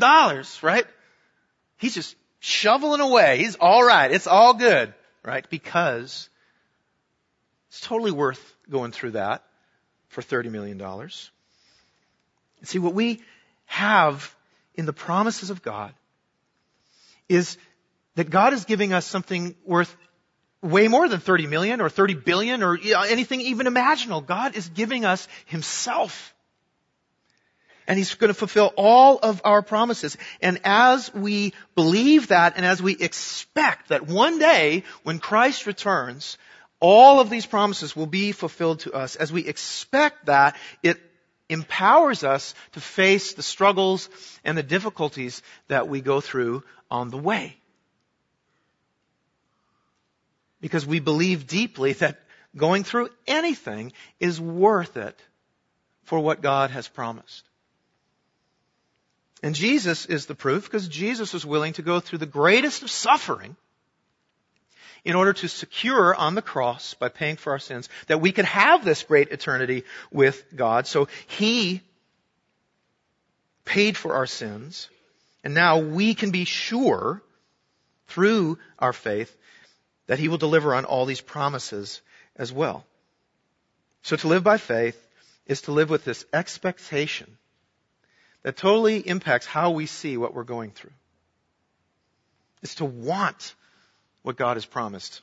right? 0.61 0.85
He's 1.79 1.95
just 1.95 2.15
shoveling 2.41 3.01
away. 3.01 3.39
He's 3.39 3.57
alright. 3.57 4.13
It's 4.13 4.27
all 4.27 4.53
good, 4.53 4.93
right? 5.25 5.49
Because 5.49 6.29
it's 7.71 7.81
totally 7.81 8.13
worth 8.13 8.55
going 8.69 8.93
through 8.93 9.13
that 9.13 9.45
for 10.09 10.21
$30 10.21 10.51
million. 10.51 11.09
See, 12.65 12.79
what 12.79 12.93
we 12.93 13.23
have 13.65 14.37
in 14.81 14.87
the 14.87 14.93
promises 14.93 15.51
of 15.51 15.63
God 15.63 15.95
is 17.29 17.59
that 18.17 18.31
God 18.31 18.55
is 18.55 18.65
giving 18.65 18.93
us 18.93 19.07
something 19.07 19.55
worth 19.65 19.95
way 20.63 20.89
more 20.89 21.07
than 21.07 21.21
30 21.21 21.47
million 21.47 21.81
or 21.81 21.91
30 21.91 22.15
billion 22.15 22.63
or 22.63 22.79
anything 22.83 23.43
even 23.43 23.67
imaginable. 23.67 24.23
God 24.23 24.57
is 24.57 24.69
giving 24.71 25.05
us 25.05 25.29
Himself. 25.45 26.35
And 27.87 27.99
He's 27.99 28.15
going 28.15 28.29
to 28.29 28.35
fulfill 28.35 28.73
all 28.77 29.19
of 29.19 29.43
our 29.45 29.61
promises. 29.61 30.17
And 30.41 30.61
as 30.65 31.13
we 31.13 31.53
believe 31.75 32.29
that 32.29 32.55
and 32.57 32.65
as 32.65 32.83
we 32.83 32.97
expect 32.97 33.91
that 33.91 34.07
one 34.07 34.39
day 34.39 34.85
when 35.03 35.19
Christ 35.19 35.67
returns, 35.67 36.39
all 36.81 37.21
of 37.21 37.29
these 37.29 37.45
promises 37.45 37.95
will 37.95 38.07
be 38.07 38.33
fulfilled 38.33 38.81
to 38.81 38.95
us. 38.95 39.15
As 39.15 39.31
we 39.31 39.47
expect 39.47 40.27
that, 40.27 40.57
it 40.83 40.99
empowers 41.51 42.25
us 42.25 42.55
to 42.73 42.81
face 42.81 43.35
the 43.35 43.43
struggles 43.43 44.09
and 44.45 44.57
the 44.57 44.63
difficulties 44.63 45.43
that 45.69 45.89
we 45.89 46.01
go 46.01 46.21
through 46.21 46.63
on 46.91 47.11
the 47.11 47.19
way 47.19 47.57
because 50.61 50.87
we 50.87 51.01
believe 51.01 51.47
deeply 51.47 51.95
that 51.95 52.21
going 52.57 52.85
through 52.85 53.09
anything 53.27 53.93
is 54.19 54.41
worth 54.41 54.97
it 54.97 55.19
for 56.05 56.19
what 56.19 56.43
God 56.43 56.71
has 56.71 56.89
promised. 56.89 57.45
And 59.43 59.55
Jesus 59.55 60.07
is 60.07 60.27
the 60.27 60.35
proof 60.35 60.65
because 60.65 60.89
Jesus 60.89 61.33
was 61.33 61.47
willing 61.47 61.73
to 61.75 61.83
go 61.83 62.01
through 62.01 62.19
the 62.19 62.27
greatest 62.27 62.83
of 62.83 62.91
suffering 62.91 63.57
in 65.05 65.17
order 65.17 65.33
to 65.33 65.49
secure 65.49 66.15
on 66.15 66.35
the 66.35 66.43
cross 66.43 66.95
by 66.95 67.09
paying 67.09 67.37
for 67.37 67.53
our 67.53 67.59
sins 67.59 67.89
that 68.07 68.21
we 68.21 68.33
could 68.33 68.45
have 68.45 68.85
this 68.85 69.03
great 69.03 69.31
eternity 69.31 69.85
with 70.11 70.45
God. 70.55 70.87
So 70.87 71.09
He 71.27 71.81
paid 73.65 73.97
for 73.97 74.15
our 74.15 74.27
sins 74.27 74.89
and 75.43 75.55
now 75.55 75.79
we 75.79 76.15
can 76.15 76.31
be 76.31 76.45
sure 76.45 77.23
through 78.09 78.59
our 78.79 78.93
faith 78.93 79.35
that 80.07 80.19
he 80.19 80.29
will 80.29 80.39
deliver 80.39 80.75
on 80.75 80.85
all 80.85 81.07
these 81.07 81.21
promises 81.21 82.01
as 82.37 82.53
well. 82.53 82.85
So 84.03 84.17
to 84.17 84.29
live 84.29 84.43
by 84.43 84.59
faith 84.59 85.01
is 85.47 85.63
to 85.63 85.73
live 85.73 85.91
with 85.91 86.05
this 86.05 86.25
expectation 86.33 87.39
that 88.43 88.57
totally 88.57 88.99
impacts 88.99 89.47
how 89.47 89.71
we 89.71 89.87
see 89.87 90.17
what 90.17 90.35
we're 90.35 90.45
going 90.45 90.71
through. 90.71 90.93
It's 92.63 92.77
to 92.77 92.85
want 92.85 93.55
what 94.23 94.37
God 94.37 94.57
has 94.57 94.67
promised. 94.67 95.23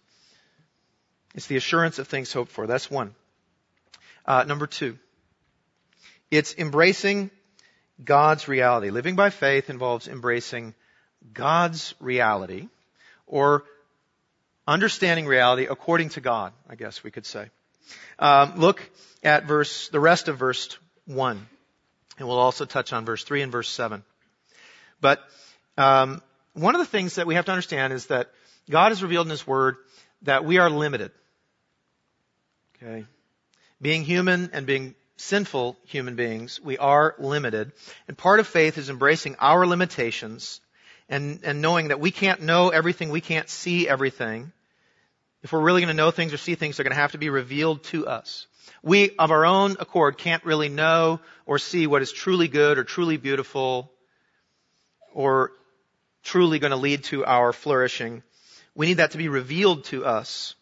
It's 1.36 1.48
the 1.48 1.58
assurance 1.58 2.00
of 2.00 2.08
things 2.08 2.34
hoped 2.34 2.51
for. 2.51 2.68
That's 2.68 2.89
one. 2.89 3.13
Uh, 4.25 4.44
number 4.44 4.68
two, 4.68 4.98
it's 6.32 6.56
embracing 6.58 7.30
God's 8.04 8.48
reality. 8.48 8.89
Living 8.89 9.16
by 9.16 9.30
faith 9.30 9.70
involves 9.70 10.08
embracing 10.08 10.74
God's 11.34 11.96
reality, 12.00 12.68
or 13.25 13.63
understanding 14.68 15.25
reality 15.25 15.68
according 15.70 16.10
to 16.10 16.22
God, 16.22 16.54
I 16.70 16.75
guess 16.75 17.04
we 17.04 17.12
could 17.12 17.25
say. 17.25 17.50
Um, 18.20 18.54
look 18.58 18.82
at 19.24 19.46
verse, 19.46 19.89
the 19.89 20.00
rest 20.00 20.27
of 20.27 20.38
verse 20.38 20.77
one, 21.06 21.48
and 22.18 22.27
we'll 22.27 22.39
also 22.39 22.66
touch 22.66 22.94
on 22.94 23.06
verse 23.06 23.24
three 23.24 23.42
and 23.42 23.51
verse 23.51 23.70
seven. 23.70 24.04
But 25.01 25.22
um, 25.77 26.22
one 26.54 26.75
of 26.75 26.80
the 26.80 26.86
things 26.86 27.16
that 27.16 27.27
we 27.27 27.36
have 27.36 27.46
to 27.46 27.51
understand 27.51 27.94
is 27.94 28.08
that 28.08 28.32
God 28.70 28.90
has 28.90 29.04
revealed 29.04 29.28
in 29.28 29.32
His 29.32 29.48
Word 29.48 29.78
that 30.24 30.46
we 30.46 30.58
are 30.58 30.70
limited. 30.70 31.12
Okay? 32.76 33.06
Being 33.82 34.04
human 34.04 34.52
and 34.54 34.66
being 34.66 34.96
sinful 35.18 35.78
human 35.86 36.16
beings, 36.16 36.60
we 36.62 36.78
are 36.78 37.16
limited. 37.20 37.72
And 38.08 38.18
part 38.18 38.40
of 38.40 38.48
faith 38.48 38.78
is 38.78 38.90
embracing 38.90 39.36
our 39.40 39.66
limitations 39.66 40.62
and, 41.10 41.40
and 41.44 41.62
knowing 41.62 41.90
that 41.90 42.00
we 42.00 42.12
can't 42.12 42.42
know 42.42 42.70
everything, 42.70 43.10
we 43.10 43.22
can't 43.22 43.50
see 43.50 43.88
everything. 43.88 44.52
If 45.44 45.54
we're 45.54 45.62
really 45.62 45.82
going 45.82 45.96
to 45.96 45.98
know 45.98 46.12
things 46.12 46.34
or 46.34 46.38
see 46.38 46.56
things, 46.56 46.78
they're 46.78 46.84
going 46.84 46.96
to 46.96 47.02
have 47.02 47.14
to 47.14 47.18
be 47.18 47.30
revealed 47.30 47.84
to 47.86 48.08
us. 48.08 48.48
We, 48.84 49.12
of 49.18 49.32
our 49.32 49.46
own 49.46 49.78
accord, 49.80 50.18
can't 50.18 50.44
really 50.44 50.70
know 50.70 51.20
or 51.46 51.60
see 51.60 51.88
what 51.88 52.02
is 52.02 52.12
truly 52.12 52.48
good 52.48 52.78
or 52.78 52.84
truly 52.84 53.18
beautiful 53.18 53.92
or 55.14 55.52
truly 56.24 56.60
going 56.60 56.72
to 56.72 56.78
lead 56.78 57.06
to 57.06 57.26
our 57.26 57.54
flourishing. 57.54 58.24
We 58.78 58.86
need 58.86 58.98
that 58.98 59.12
to 59.12 59.18
be 59.18 59.28
revealed 59.28 59.86
to 59.86 60.06
us. 60.06 60.54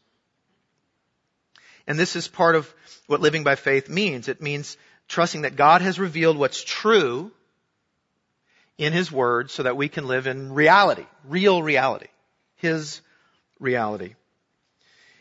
And 1.86 2.00
this 2.00 2.16
is 2.16 2.30
part 2.30 2.56
of 2.56 2.74
what 3.08 3.20
living 3.20 3.44
by 3.44 3.56
faith 3.56 3.90
means. 3.90 4.30
It 4.30 4.42
means 4.42 4.78
trusting 5.10 5.42
that 5.42 5.58
God 5.58 5.82
has 5.82 6.00
revealed 6.00 6.38
what's 6.38 6.64
true 6.64 7.32
in 8.78 8.94
His 8.94 9.12
Word 9.12 9.52
so 9.52 9.64
that 9.64 9.76
we 9.76 9.90
can 9.90 10.08
live 10.08 10.28
in 10.28 10.54
reality, 10.54 11.06
real 11.26 11.62
reality, 11.62 12.08
His 12.56 13.02
reality. 13.60 14.16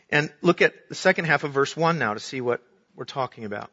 And 0.09 0.31
look 0.41 0.61
at 0.61 0.87
the 0.87 0.95
second 0.95 1.25
half 1.25 1.43
of 1.43 1.51
verse 1.51 1.75
1 1.75 1.99
now 1.99 2.13
to 2.13 2.19
see 2.21 2.39
what 2.39 2.61
we're 2.95 3.03
talking 3.03 3.43
about. 3.43 3.71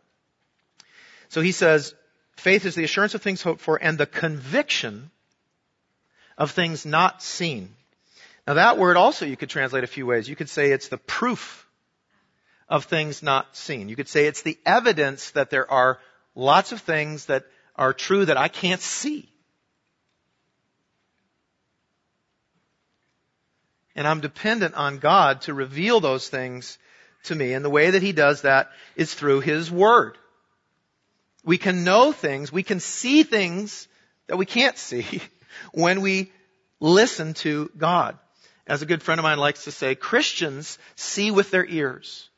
So 1.29 1.43
he 1.43 1.53
says, 1.53 1.95
faith 2.37 2.67
is 2.67 2.75
the 2.75 2.85
assurance 2.85 3.15
of 3.15 3.23
things 3.23 3.41
hoped 3.41 3.61
for 3.61 3.77
and 3.81 3.97
the 3.97 4.07
conviction 4.07 5.13
of 6.37 6.51
things 6.51 6.85
not 6.85 7.23
seen. 7.23 7.77
Now 8.47 8.55
that 8.55 8.79
word 8.79 8.97
also 8.97 9.25
you 9.25 9.37
could 9.37 9.51
translate 9.51 9.85
a 9.85 9.89
few 9.89 10.07
ways. 10.07 10.29
You 10.29 10.37
could 10.37 10.49
say 10.49 10.73
it's 10.73 10.89
the 10.89 10.99
proof 10.99 11.67
of 12.69 12.85
things 12.85 13.23
not 13.23 13.57
seen. 13.57 13.89
You 13.89 13.97
could 13.97 14.09
say 14.09 14.27
it's 14.27 14.43
the 14.43 14.59
evidence 14.65 15.31
that 15.33 15.51
there 15.51 15.71
are 15.71 15.99
lots 16.35 16.73
of 16.73 16.81
things 16.81 17.27
that 17.27 17.45
are 17.77 17.93
true 17.93 18.25
that 18.25 18.37
I 18.37 18.49
can't 18.49 18.81
see. 18.81 19.29
And 23.95 24.09
I'm 24.09 24.21
dependent 24.21 24.75
on 24.75 24.99
God 24.99 25.43
to 25.43 25.55
reveal 25.55 26.01
those 26.01 26.29
things 26.29 26.79
to 27.25 27.35
me. 27.35 27.53
And 27.53 27.65
the 27.65 27.71
way 27.71 27.91
that 27.91 28.03
He 28.03 28.13
does 28.13 28.43
that 28.43 28.71
is 28.97 29.13
through 29.13 29.41
His 29.41 29.71
Word. 29.71 30.17
We 31.45 31.59
can 31.59 31.85
know 31.85 32.13
things, 32.13 32.53
we 32.53 32.63
can 32.63 32.81
see 32.81 33.23
things 33.23 33.89
that 34.29 34.37
we 34.37 34.47
can't 34.47 34.79
see 34.79 35.21
when 35.73 36.01
we 36.01 36.33
listen 36.81 37.35
to 37.35 37.71
God. 37.77 38.19
As 38.73 38.81
a 38.81 38.87
good 38.87 39.03
friend 39.03 39.19
of 39.19 39.23
mine 39.23 39.37
likes 39.37 39.65
to 39.65 39.71
say, 39.71 39.95
Christians 39.95 40.79
see 40.97 41.31
with 41.31 41.51
their 41.51 41.67
ears. 41.67 42.31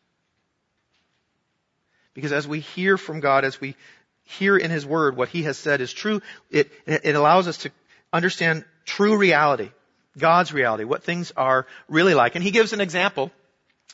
Because 2.13 2.33
as 2.33 2.49
we 2.49 2.59
hear 2.59 2.99
from 2.99 3.21
God, 3.21 3.45
as 3.45 3.61
we 3.61 3.77
hear 4.25 4.57
in 4.57 4.73
His 4.73 4.85
Word 4.85 5.17
what 5.17 5.29
He 5.29 5.45
has 5.45 5.57
said 5.57 5.81
is 5.81 5.93
true, 5.93 6.23
it, 6.51 6.73
it 6.87 7.15
allows 7.15 7.47
us 7.47 7.59
to 7.59 7.71
understand 8.13 8.65
true 8.85 9.17
reality. 9.17 9.71
God's 10.19 10.53
reality, 10.53 10.83
what 10.83 11.05
things 11.05 11.33
are 11.37 11.69
really 11.89 12.15
like. 12.15 12.35
And 12.35 12.43
he 12.43 12.51
gives 12.51 12.73
an 12.73 12.81
example 12.81 13.31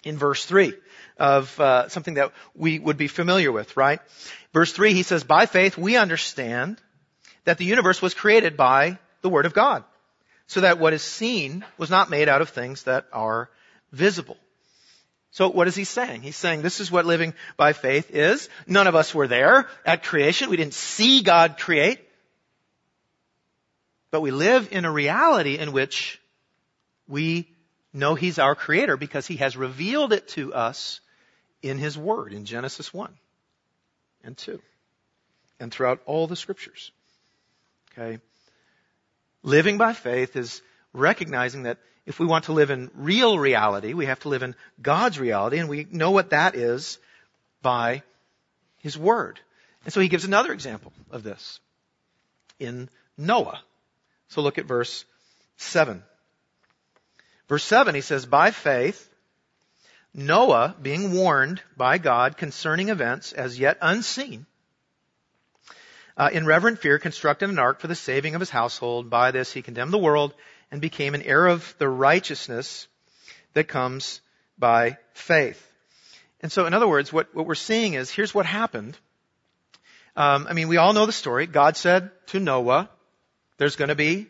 in 0.02 0.16
verse 0.16 0.46
3 0.46 0.72
of 1.18 1.60
uh, 1.60 1.90
something 1.90 2.14
that 2.14 2.32
we 2.54 2.78
would 2.78 2.96
be 2.96 3.08
familiar 3.08 3.52
with, 3.52 3.76
right? 3.76 4.00
Verse 4.54 4.72
3, 4.72 4.94
he 4.94 5.02
says, 5.02 5.24
By 5.24 5.44
faith 5.44 5.76
we 5.76 5.98
understand 5.98 6.80
that 7.44 7.58
the 7.58 7.66
universe 7.66 8.00
was 8.00 8.14
created 8.14 8.56
by 8.56 8.98
the 9.20 9.28
Word 9.28 9.44
of 9.44 9.52
God, 9.52 9.84
so 10.50 10.62
that 10.62 10.80
what 10.80 10.92
is 10.92 11.02
seen 11.02 11.64
was 11.78 11.90
not 11.90 12.10
made 12.10 12.28
out 12.28 12.42
of 12.42 12.48
things 12.48 12.82
that 12.82 13.06
are 13.12 13.48
visible. 13.92 14.36
So 15.30 15.48
what 15.48 15.68
is 15.68 15.76
he 15.76 15.84
saying? 15.84 16.22
He's 16.22 16.34
saying 16.34 16.62
this 16.62 16.80
is 16.80 16.90
what 16.90 17.06
living 17.06 17.34
by 17.56 17.72
faith 17.72 18.12
is. 18.12 18.48
None 18.66 18.88
of 18.88 18.96
us 18.96 19.14
were 19.14 19.28
there 19.28 19.68
at 19.86 20.02
creation. 20.02 20.50
We 20.50 20.56
didn't 20.56 20.74
see 20.74 21.22
God 21.22 21.56
create. 21.56 22.00
But 24.10 24.22
we 24.22 24.32
live 24.32 24.70
in 24.72 24.84
a 24.84 24.90
reality 24.90 25.56
in 25.56 25.70
which 25.70 26.20
we 27.06 27.48
know 27.92 28.16
He's 28.16 28.40
our 28.40 28.56
Creator 28.56 28.96
because 28.96 29.28
He 29.28 29.36
has 29.36 29.56
revealed 29.56 30.12
it 30.12 30.26
to 30.30 30.52
us 30.52 31.00
in 31.62 31.78
His 31.78 31.96
Word 31.96 32.32
in 32.32 32.44
Genesis 32.44 32.92
1 32.92 33.14
and 34.24 34.36
2 34.36 34.60
and 35.60 35.70
throughout 35.70 36.00
all 36.06 36.26
the 36.26 36.34
Scriptures. 36.34 36.90
Okay? 37.92 38.18
Living 39.42 39.78
by 39.78 39.92
faith 39.92 40.36
is 40.36 40.62
recognizing 40.92 41.64
that 41.64 41.78
if 42.06 42.18
we 42.18 42.26
want 42.26 42.46
to 42.46 42.52
live 42.52 42.70
in 42.70 42.90
real 42.94 43.38
reality, 43.38 43.94
we 43.94 44.06
have 44.06 44.20
to 44.20 44.28
live 44.28 44.42
in 44.42 44.54
God's 44.80 45.18
reality, 45.18 45.58
and 45.58 45.68
we 45.68 45.86
know 45.90 46.10
what 46.10 46.30
that 46.30 46.54
is 46.54 46.98
by 47.62 48.02
His 48.78 48.98
Word. 48.98 49.38
And 49.84 49.92
so 49.92 50.00
He 50.00 50.08
gives 50.08 50.24
another 50.24 50.52
example 50.52 50.92
of 51.10 51.22
this 51.22 51.60
in 52.58 52.88
Noah. 53.16 53.62
So 54.28 54.42
look 54.42 54.58
at 54.58 54.66
verse 54.66 55.04
7. 55.56 56.02
Verse 57.48 57.64
7, 57.64 57.96
he 57.96 58.00
says, 58.00 58.26
By 58.26 58.52
faith, 58.52 59.12
Noah, 60.14 60.76
being 60.80 61.12
warned 61.12 61.60
by 61.76 61.98
God 61.98 62.36
concerning 62.36 62.88
events 62.88 63.32
as 63.32 63.58
yet 63.58 63.78
unseen, 63.80 64.46
uh, 66.20 66.28
in 66.30 66.44
reverent 66.44 66.78
fear 66.78 66.98
constructed 66.98 67.48
an 67.48 67.58
ark 67.58 67.80
for 67.80 67.86
the 67.86 67.94
saving 67.94 68.34
of 68.34 68.40
his 68.40 68.50
household. 68.50 69.08
By 69.08 69.30
this 69.30 69.50
he 69.50 69.62
condemned 69.62 69.90
the 69.90 69.98
world 69.98 70.34
and 70.70 70.78
became 70.78 71.14
an 71.14 71.22
heir 71.22 71.46
of 71.46 71.74
the 71.78 71.88
righteousness 71.88 72.88
that 73.54 73.68
comes 73.68 74.20
by 74.58 74.98
faith. 75.14 75.66
And 76.42 76.52
so, 76.52 76.66
in 76.66 76.74
other 76.74 76.86
words, 76.86 77.10
what, 77.10 77.34
what 77.34 77.46
we're 77.46 77.54
seeing 77.54 77.94
is 77.94 78.10
here's 78.10 78.34
what 78.34 78.44
happened. 78.44 78.98
Um, 80.14 80.46
I 80.46 80.52
mean, 80.52 80.68
we 80.68 80.76
all 80.76 80.92
know 80.92 81.06
the 81.06 81.12
story. 81.12 81.46
God 81.46 81.78
said 81.78 82.10
to 82.26 82.38
Noah, 82.38 82.90
there's 83.56 83.76
going 83.76 83.88
to 83.88 83.94
be 83.94 84.26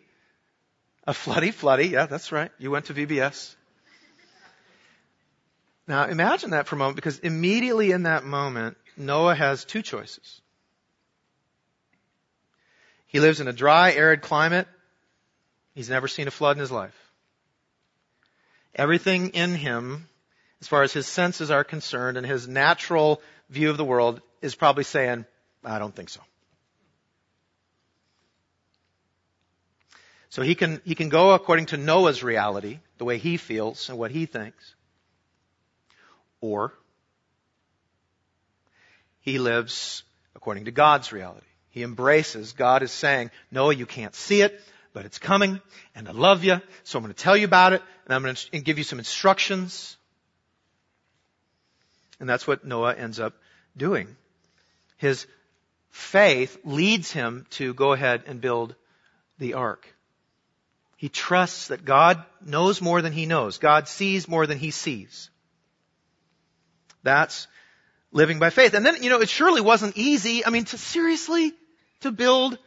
a 1.09 1.13
floody 1.13 1.53
floody. 1.53 1.91
Yeah, 1.91 2.07
that's 2.07 2.31
right. 2.31 2.53
You 2.61 2.71
went 2.71 2.85
to 2.85 2.95
VBS. 2.95 3.57
Now 5.89 6.05
imagine 6.05 6.51
that 6.51 6.69
for 6.69 6.77
a 6.77 6.79
moment 6.79 6.95
because 6.95 7.19
immediately 7.19 7.91
in 7.91 8.05
that 8.05 8.23
moment, 8.23 8.77
Noah 8.97 9.35
has 9.35 9.65
two 9.65 9.83
choices. 9.83 10.41
He 13.11 13.19
lives 13.19 13.41
in 13.41 13.49
a 13.49 13.53
dry, 13.53 13.91
arid 13.93 14.23
climate. 14.23 14.69
He's 15.75 15.91
never 15.91 16.07
seen 16.07 16.29
a 16.29 16.31
flood 16.31 16.57
in 16.57 16.61
his 16.61 16.71
life. 16.71 16.95
Everything 18.73 19.31
in 19.31 19.57
him, 19.57 20.09
as 20.61 20.69
far 20.69 20.85
as 20.85 20.93
his 20.93 21.09
senses 21.09 21.51
are 21.51 21.65
concerned 21.65 22.17
and 22.17 22.25
his 22.25 22.47
natural 22.47 23.21
view 23.49 23.69
of 23.69 23.77
the 23.77 23.85
world, 23.85 24.21
is 24.43 24.55
probably 24.55 24.85
saying, 24.85 25.27
I 25.65 25.81
don't 25.81 25.93
think 25.95 26.09
so. 26.09 26.21
So 30.29 30.43
he 30.43 30.55
can, 30.55 30.81
he 30.85 30.95
can 30.95 31.09
go 31.09 31.33
according 31.33 31.67
to 31.67 31.77
Noah's 31.77 32.23
reality, 32.23 32.79
the 32.99 33.05
way 33.05 33.19
he 33.19 33.39
feels 33.39 33.89
and 33.89 33.99
what 33.99 34.13
he 34.13 34.27
thinks. 34.27 34.77
Or 36.41 36.73
he 39.21 39.41
lives 39.41 40.05
according 40.37 40.67
to 40.67 40.71
God's 40.71 41.11
reality. 41.11 41.50
He 41.71 41.83
embraces, 41.83 42.53
God 42.53 42.83
is 42.83 42.91
saying, 42.91 43.31
Noah, 43.51 43.75
you 43.75 43.87
can't 43.87 44.15
see 44.15 44.43
it, 44.43 44.61
but 44.93 45.05
it's 45.05 45.19
coming, 45.19 45.61
and 45.95 46.09
I 46.09 46.13
love 46.13 46.43
you, 46.43 46.61
so 46.83 46.99
I'm 46.99 47.05
going 47.05 47.15
to 47.15 47.23
tell 47.23 47.37
you 47.37 47.45
about 47.45 47.73
it, 47.73 47.83
and 48.05 48.15
I'm 48.15 48.23
going 48.23 48.35
to 48.35 48.61
give 48.61 48.79
you 48.79 48.85
some 48.85 48.99
instructions. 48.99 49.97
And 52.19 52.29
that's 52.29 52.47
what 52.47 52.65
Noah 52.65 52.95
ends 52.95 53.21
up 53.21 53.35
doing. 53.77 54.17
His 54.97 55.27
faith 55.91 56.59
leads 56.65 57.13
him 57.13 57.47
to 57.51 57.73
go 57.73 57.93
ahead 57.93 58.25
and 58.27 58.41
build 58.41 58.75
the 59.39 59.55
ark. 59.55 59.87
He 60.97 61.09
trusts 61.09 61.69
that 61.69 61.85
God 61.85 62.23
knows 62.45 62.83
more 62.83 63.01
than 63.01 63.13
he 63.13 63.27
knows. 63.27 63.59
God 63.59 63.89
sees 63.89 64.29
more 64.29 64.47
than 64.47 64.59
he 64.59 64.71
sees. 64.71 65.31
That's 67.03 67.47
living 68.13 68.39
by 68.39 68.51
faith. 68.51 68.75
And 68.75 68.85
then, 68.85 69.03
you 69.03 69.11
know, 69.11 69.21
it 69.21 69.29
surely 69.29 69.61
wasn't 69.61 69.97
easy. 69.97 70.45
I 70.45 70.51
mean, 70.51 70.65
to 70.67 70.79
seriously, 70.79 71.53
to 72.01 72.11
build 72.11 72.59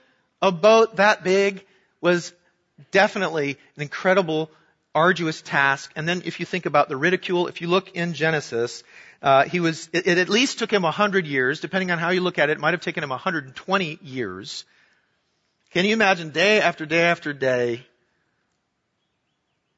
a 0.41 0.51
boat 0.51 0.97
that 0.97 1.23
big 1.23 1.65
was 2.01 2.33
definitely 2.91 3.57
an 3.75 3.81
incredible, 3.81 4.49
arduous 4.93 5.41
task. 5.41 5.91
And 5.95 6.07
then 6.07 6.23
if 6.25 6.39
you 6.39 6.45
think 6.45 6.65
about 6.65 6.89
the 6.89 6.97
ridicule, 6.97 7.47
if 7.47 7.61
you 7.61 7.67
look 7.67 7.91
in 7.91 8.13
Genesis, 8.13 8.83
uh, 9.21 9.45
he 9.45 9.59
was, 9.59 9.89
it, 9.93 10.07
it 10.07 10.17
at 10.17 10.29
least 10.29 10.59
took 10.59 10.71
him 10.71 10.85
a 10.85 10.91
hundred 10.91 11.25
years, 11.25 11.59
depending 11.59 11.91
on 11.91 11.97
how 11.97 12.09
you 12.09 12.21
look 12.21 12.39
at 12.39 12.49
it, 12.49 12.53
it 12.53 12.59
might 12.59 12.73
have 12.73 12.81
taken 12.81 13.03
him 13.03 13.09
120 13.09 13.99
years. 14.01 14.65
Can 15.71 15.85
you 15.85 15.93
imagine 15.93 16.29
day 16.29 16.61
after 16.61 16.85
day 16.85 17.03
after 17.03 17.33
day 17.33 17.85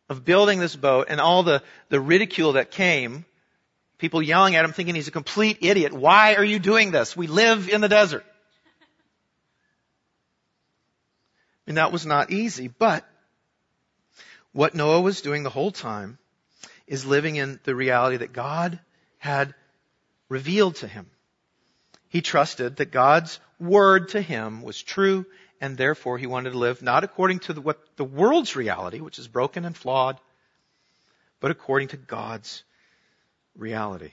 of 0.09 0.25
building 0.25 0.59
this 0.59 0.75
boat 0.75 1.07
and 1.09 1.21
all 1.21 1.43
the, 1.43 1.61
the 1.89 1.99
ridicule 1.99 2.53
that 2.53 2.71
came, 2.71 3.25
people 3.97 4.21
yelling 4.21 4.55
at 4.55 4.65
him 4.65 4.73
thinking 4.73 4.95
he's 4.95 5.07
a 5.07 5.11
complete 5.11 5.59
idiot. 5.61 5.93
Why 5.93 6.35
are 6.35 6.43
you 6.43 6.59
doing 6.59 6.91
this? 6.91 7.15
We 7.15 7.27
live 7.27 7.69
in 7.69 7.81
the 7.81 7.89
desert. 7.89 8.25
Mean, 11.65 11.75
that 11.75 11.91
was 11.91 12.05
not 12.05 12.31
easy, 12.31 12.67
but 12.67 13.03
What 14.51 14.75
Noah 14.75 15.01
was 15.01 15.21
doing 15.21 15.43
the 15.43 15.49
whole 15.49 15.71
time 15.71 16.17
is 16.87 17.05
living 17.05 17.35
in 17.35 17.59
the 17.63 17.75
reality 17.75 18.17
that 18.17 18.31
God 18.31 18.79
had 19.17 19.53
revealed 20.29 20.75
to 20.77 20.87
him. 20.87 21.09
He 22.07 22.21
trusted 22.21 22.77
that 22.77 22.91
God's 22.91 23.39
word 23.59 24.09
to 24.09 24.21
him 24.21 24.61
was 24.61 24.81
true 24.81 25.25
and 25.59 25.75
therefore 25.75 26.17
he 26.17 26.27
wanted 26.27 26.51
to 26.51 26.57
live 26.57 26.81
not 26.81 27.03
according 27.03 27.39
to 27.39 27.53
the, 27.53 27.61
what 27.61 27.79
the 27.97 28.05
world's 28.05 28.55
reality, 28.55 28.99
which 29.01 29.19
is 29.19 29.27
broken 29.27 29.65
and 29.65 29.75
flawed, 29.75 30.19
but 31.39 31.51
according 31.51 31.89
to 31.89 31.97
God's 31.97 32.63
reality. 33.57 34.11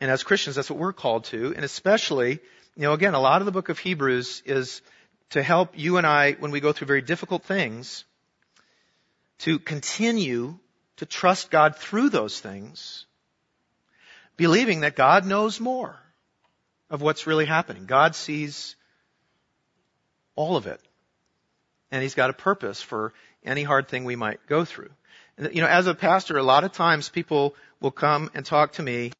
And 0.00 0.10
as 0.10 0.22
Christians, 0.22 0.56
that's 0.56 0.70
what 0.70 0.78
we're 0.78 0.92
called 0.92 1.24
to, 1.24 1.54
and 1.54 1.64
especially, 1.64 2.40
you 2.76 2.82
know, 2.82 2.92
again, 2.92 3.14
a 3.14 3.20
lot 3.20 3.40
of 3.40 3.46
the 3.46 3.52
book 3.52 3.68
of 3.68 3.78
Hebrews 3.78 4.42
is 4.44 4.82
to 5.30 5.42
help 5.42 5.78
you 5.78 5.96
and 5.96 6.06
I, 6.06 6.32
when 6.32 6.50
we 6.50 6.60
go 6.60 6.72
through 6.72 6.86
very 6.86 7.02
difficult 7.02 7.44
things, 7.44 8.04
to 9.38 9.58
continue 9.58 10.58
to 10.96 11.06
trust 11.06 11.50
God 11.50 11.76
through 11.76 12.10
those 12.10 12.38
things, 12.38 13.06
believing 14.36 14.80
that 14.80 14.96
God 14.96 15.26
knows 15.26 15.60
more 15.60 15.98
of 16.90 17.02
what's 17.02 17.26
really 17.26 17.46
happening. 17.46 17.86
God 17.86 18.14
sees 18.14 18.76
all 20.36 20.56
of 20.56 20.66
it. 20.66 20.80
And 21.90 22.02
He's 22.02 22.14
got 22.14 22.30
a 22.30 22.34
purpose 22.34 22.82
for 22.82 23.12
any 23.44 23.62
hard 23.62 23.88
thing 23.88 24.04
we 24.04 24.16
might 24.16 24.46
go 24.46 24.64
through. 24.64 24.90
You 25.38 25.62
know, 25.62 25.66
as 25.66 25.86
a 25.86 25.94
pastor, 25.94 26.38
a 26.38 26.42
lot 26.42 26.64
of 26.64 26.72
times 26.72 27.08
people 27.08 27.56
will 27.80 27.90
come 27.90 28.30
and 28.34 28.46
talk 28.46 28.74
to 28.74 28.82
me 28.82 29.12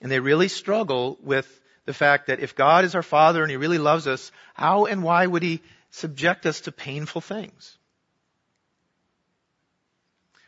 and 0.00 0.12
they 0.12 0.20
really 0.20 0.48
struggle 0.48 1.18
with 1.22 1.60
the 1.86 1.94
fact 1.94 2.26
that 2.26 2.40
if 2.40 2.54
God 2.54 2.84
is 2.84 2.94
our 2.94 3.02
Father 3.02 3.42
and 3.42 3.50
He 3.50 3.56
really 3.56 3.78
loves 3.78 4.06
us, 4.06 4.30
how 4.54 4.86
and 4.86 5.02
why 5.02 5.26
would 5.26 5.42
He 5.42 5.62
subject 5.90 6.44
us 6.44 6.62
to 6.62 6.72
painful 6.72 7.20
things? 7.20 7.78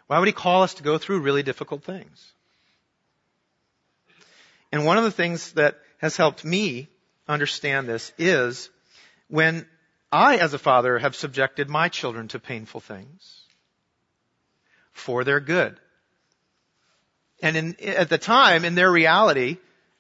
Why 0.07 0.19
would 0.19 0.29
He 0.29 0.33
call 0.33 0.63
us 0.63 0.75
to 0.75 0.83
go 0.83 0.99
through 0.99 1.21
really 1.21 1.43
difficult 1.43 1.85
things? 1.85 2.33
And 4.71 4.85
one 4.85 4.99
of 4.99 5.05
the 5.05 5.11
things 5.11 5.53
that 5.53 5.79
has 5.99 6.17
helped 6.17 6.45
me 6.45 6.89
understand 7.27 7.89
this 7.89 8.13
is 8.19 8.69
when 9.29 9.67
I, 10.13 10.37
as 10.37 10.53
a 10.53 10.59
father, 10.59 10.99
have 10.99 11.17
subjected 11.17 11.71
my 11.71 11.89
children 11.89 12.29
to 12.29 12.39
painful 12.39 12.81
things 12.81 13.43
for 14.99 15.25
their 15.25 15.41
good. 15.41 15.79
And 17.43 17.57
in, 17.57 17.77
at 17.81 18.09
the 18.09 18.19
time, 18.19 18.65
in 18.65 18.75
their 18.75 18.91
reality, 18.91 19.59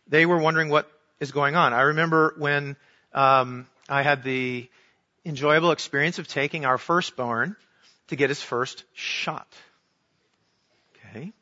they 0.08 0.26
were 0.26 0.38
wondering 0.38 0.68
what 0.68 0.90
is 1.20 1.30
going 1.30 1.56
on. 1.56 1.72
I 1.72 1.82
remember 1.82 2.34
when 2.36 2.76
um, 3.12 3.66
I 3.88 4.02
had 4.02 4.22
the 4.22 4.68
enjoyable 5.24 5.70
experience 5.70 6.18
of 6.18 6.26
taking 6.26 6.64
our 6.64 6.78
firstborn 6.78 7.56
to 8.08 8.16
get 8.16 8.30
his 8.30 8.42
first 8.42 8.84
shot. 8.94 9.46
Okay. 10.96 11.32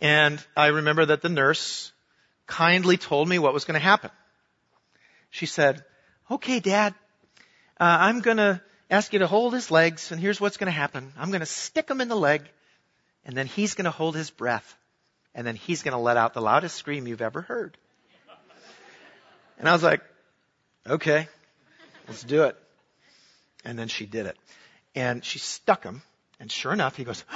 And 0.00 0.44
I 0.56 0.68
remember 0.68 1.06
that 1.06 1.22
the 1.22 1.28
nurse 1.28 1.92
kindly 2.46 2.96
told 2.96 3.28
me 3.28 3.38
what 3.38 3.52
was 3.52 3.64
going 3.64 3.78
to 3.78 3.84
happen. 3.84 4.10
She 5.30 5.46
said, 5.46 5.84
okay, 6.30 6.60
dad, 6.60 6.94
uh, 7.80 7.96
I'm 8.00 8.20
going 8.20 8.38
to 8.38 8.60
ask 8.90 9.12
you 9.12 9.18
to 9.20 9.26
hold 9.26 9.52
his 9.52 9.70
legs 9.70 10.12
and 10.12 10.20
here's 10.20 10.40
what's 10.40 10.56
going 10.56 10.66
to 10.66 10.72
happen. 10.72 11.12
I'm 11.18 11.30
going 11.30 11.40
to 11.40 11.46
stick 11.46 11.88
him 11.88 12.00
in 12.00 12.08
the 12.08 12.16
leg 12.16 12.42
and 13.24 13.36
then 13.36 13.46
he's 13.46 13.74
going 13.74 13.84
to 13.84 13.90
hold 13.90 14.16
his 14.16 14.30
breath 14.30 14.76
and 15.34 15.46
then 15.46 15.56
he's 15.56 15.82
going 15.82 15.92
to 15.92 15.98
let 15.98 16.16
out 16.16 16.34
the 16.34 16.40
loudest 16.40 16.76
scream 16.76 17.06
you've 17.06 17.22
ever 17.22 17.42
heard. 17.42 17.76
And 19.58 19.68
I 19.68 19.72
was 19.72 19.82
like, 19.82 20.02
okay, 20.86 21.28
let's 22.06 22.22
do 22.22 22.44
it. 22.44 22.56
And 23.64 23.78
then 23.78 23.88
she 23.88 24.06
did 24.06 24.26
it. 24.26 24.36
And 24.94 25.24
she 25.24 25.38
stuck 25.38 25.84
him 25.84 26.02
and 26.40 26.50
sure 26.50 26.72
enough, 26.72 26.96
he 26.96 27.04
goes! 27.04 27.24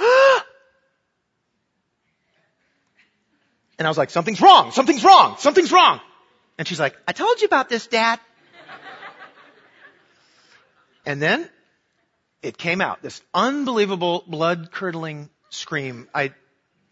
And 3.79 3.87
I 3.87 3.89
was 3.89 3.97
like, 3.97 4.11
something's 4.11 4.39
wrong, 4.39 4.71
something's 4.71 5.03
wrong, 5.03 5.35
something's 5.39 5.71
wrong. 5.71 5.99
And 6.57 6.67
she's 6.67 6.79
like, 6.79 6.95
I 7.07 7.11
told 7.11 7.41
you 7.41 7.47
about 7.47 7.69
this, 7.69 7.87
dad. 7.87 8.19
And 11.05 11.21
then 11.21 11.49
it 12.41 12.57
came 12.57 12.81
out, 12.81 13.01
this 13.01 13.21
unbelievable 13.33 14.23
blood 14.27 14.71
curdling 14.71 15.29
scream. 15.49 16.07
I 16.13 16.33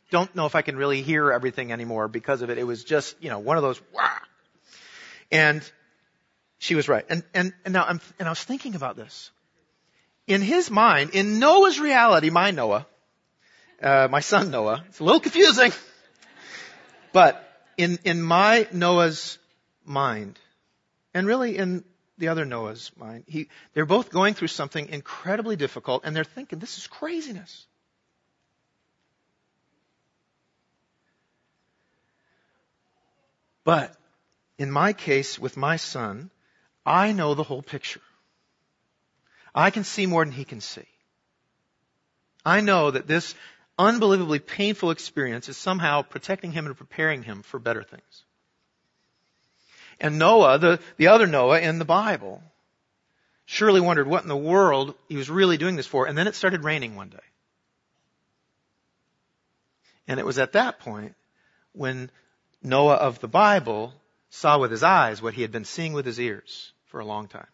don't 0.09 0.33
know 0.35 0.45
if 0.45 0.55
I 0.55 0.61
can 0.61 0.75
really 0.75 1.01
hear 1.01 1.31
everything 1.31 1.71
anymore 1.71 2.07
because 2.07 2.41
of 2.41 2.49
it. 2.49 2.57
It 2.57 2.63
was 2.63 2.83
just, 2.83 3.15
you 3.21 3.29
know, 3.29 3.39
one 3.39 3.57
of 3.57 3.63
those, 3.63 3.81
wah. 3.93 4.09
And 5.31 5.61
she 6.57 6.75
was 6.75 6.87
right. 6.87 7.05
And, 7.09 7.23
and, 7.33 7.53
and 7.65 7.73
now 7.73 7.85
I'm, 7.85 8.01
and 8.19 8.27
I 8.27 8.31
was 8.31 8.43
thinking 8.43 8.75
about 8.75 8.95
this. 8.95 9.31
In 10.27 10.41
his 10.41 10.69
mind, 10.69 11.11
in 11.13 11.39
Noah's 11.39 11.79
reality, 11.79 12.29
my 12.29 12.51
Noah, 12.51 12.85
uh, 13.81 14.07
my 14.09 14.19
son 14.19 14.51
Noah, 14.51 14.83
it's 14.87 14.99
a 14.99 15.03
little 15.03 15.19
confusing. 15.19 15.71
But 17.11 17.43
in, 17.77 17.99
in 18.03 18.21
my 18.21 18.67
Noah's 18.71 19.37
mind, 19.85 20.39
and 21.13 21.27
really 21.27 21.57
in 21.57 21.83
the 22.21 22.29
other 22.29 22.45
Noah's 22.45 22.91
mind, 22.95 23.25
he, 23.27 23.49
they're 23.73 23.85
both 23.85 24.09
going 24.09 24.35
through 24.35 24.47
something 24.47 24.87
incredibly 24.87 25.57
difficult 25.57 26.03
and 26.05 26.15
they're 26.15 26.23
thinking, 26.23 26.59
this 26.59 26.77
is 26.77 26.87
craziness. 26.87 27.65
But 33.65 33.93
in 34.57 34.71
my 34.71 34.93
case 34.93 35.37
with 35.37 35.57
my 35.57 35.75
son, 35.75 36.29
I 36.85 37.11
know 37.11 37.33
the 37.33 37.43
whole 37.43 37.61
picture. 37.61 38.01
I 39.53 39.71
can 39.71 39.83
see 39.83 40.05
more 40.05 40.23
than 40.23 40.33
he 40.33 40.45
can 40.45 40.61
see. 40.61 40.87
I 42.45 42.61
know 42.61 42.91
that 42.91 43.07
this 43.07 43.35
unbelievably 43.77 44.39
painful 44.39 44.91
experience 44.91 45.49
is 45.49 45.57
somehow 45.57 46.03
protecting 46.03 46.51
him 46.51 46.67
and 46.67 46.77
preparing 46.77 47.23
him 47.23 47.41
for 47.41 47.59
better 47.59 47.83
things. 47.83 48.23
And 50.01 50.17
Noah, 50.17 50.57
the, 50.57 50.79
the 50.97 51.07
other 51.09 51.27
Noah 51.27 51.59
in 51.59 51.77
the 51.77 51.85
Bible, 51.85 52.41
surely 53.45 53.79
wondered 53.79 54.07
what 54.07 54.23
in 54.23 54.27
the 54.27 54.35
world 54.35 54.95
he 55.07 55.15
was 55.15 55.29
really 55.29 55.57
doing 55.57 55.75
this 55.75 55.85
for. 55.85 56.07
And 56.07 56.17
then 56.17 56.25
it 56.25 56.33
started 56.33 56.63
raining 56.63 56.95
one 56.95 57.09
day. 57.09 57.17
And 60.07 60.19
it 60.19 60.25
was 60.25 60.39
at 60.39 60.53
that 60.53 60.79
point 60.79 61.13
when 61.73 62.09
Noah 62.63 62.95
of 62.95 63.19
the 63.19 63.27
Bible 63.27 63.93
saw 64.31 64.57
with 64.57 64.71
his 64.71 64.81
eyes 64.81 65.21
what 65.21 65.35
he 65.35 65.43
had 65.43 65.51
been 65.51 65.65
seeing 65.65 65.93
with 65.93 66.07
his 66.07 66.19
ears 66.19 66.73
for 66.87 66.99
a 66.99 67.05
long 67.05 67.27
time. 67.27 67.47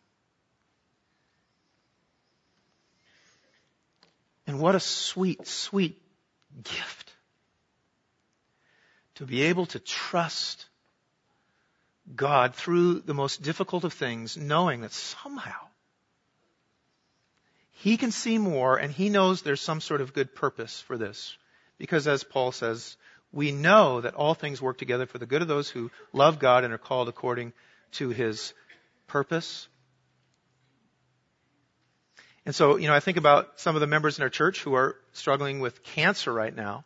And 4.47 4.61
what 4.61 4.73
a 4.73 4.79
sweet, 4.79 5.45
sweet 5.45 6.01
gift. 6.63 7.11
To 9.15 9.25
be 9.25 9.41
able 9.43 9.65
to 9.67 9.79
trust 9.79 10.66
God 12.15 12.55
through 12.55 13.01
the 13.01 13.13
most 13.13 13.41
difficult 13.41 13.83
of 13.83 13.93
things, 13.93 14.37
knowing 14.37 14.81
that 14.81 14.93
somehow 14.93 15.67
He 17.71 17.97
can 17.97 18.11
see 18.11 18.37
more 18.37 18.77
and 18.77 18.91
He 18.91 19.09
knows 19.09 19.41
there's 19.41 19.61
some 19.61 19.81
sort 19.81 20.01
of 20.01 20.13
good 20.13 20.33
purpose 20.33 20.79
for 20.81 20.97
this. 20.97 21.37
Because 21.77 22.07
as 22.07 22.23
Paul 22.23 22.51
says, 22.51 22.97
we 23.31 23.51
know 23.51 24.01
that 24.01 24.15
all 24.15 24.33
things 24.33 24.61
work 24.61 24.77
together 24.77 25.05
for 25.05 25.17
the 25.17 25.25
good 25.25 25.41
of 25.41 25.47
those 25.47 25.69
who 25.69 25.91
love 26.13 26.39
God 26.39 26.63
and 26.63 26.73
are 26.73 26.77
called 26.79 27.09
according 27.09 27.53
to 27.93 28.09
His 28.09 28.53
purpose. 29.07 29.67
And 32.45 32.55
so, 32.55 32.77
you 32.77 32.87
know, 32.87 32.93
I 32.93 33.01
think 33.01 33.17
about 33.17 33.59
some 33.59 33.75
of 33.75 33.81
the 33.81 33.87
members 33.87 34.17
in 34.17 34.23
our 34.23 34.29
church 34.29 34.63
who 34.63 34.73
are 34.75 34.95
struggling 35.11 35.59
with 35.59 35.83
cancer 35.83 36.31
right 36.31 36.55
now. 36.55 36.85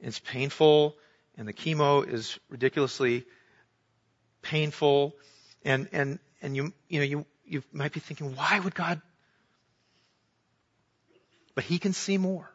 It's 0.00 0.20
painful, 0.20 0.94
and 1.36 1.48
the 1.48 1.52
chemo 1.52 2.06
is 2.08 2.38
ridiculously 2.48 3.24
painful. 4.46 5.14
And, 5.64 5.88
and, 5.92 6.18
and 6.40 6.56
you, 6.56 6.72
you 6.88 7.00
know, 7.00 7.04
you, 7.04 7.26
you 7.44 7.62
might 7.72 7.92
be 7.92 8.00
thinking, 8.00 8.34
why 8.34 8.58
would 8.58 8.74
God? 8.74 9.00
But 11.54 11.64
He 11.64 11.78
can 11.78 11.92
see 11.92 12.18
more. 12.18 12.50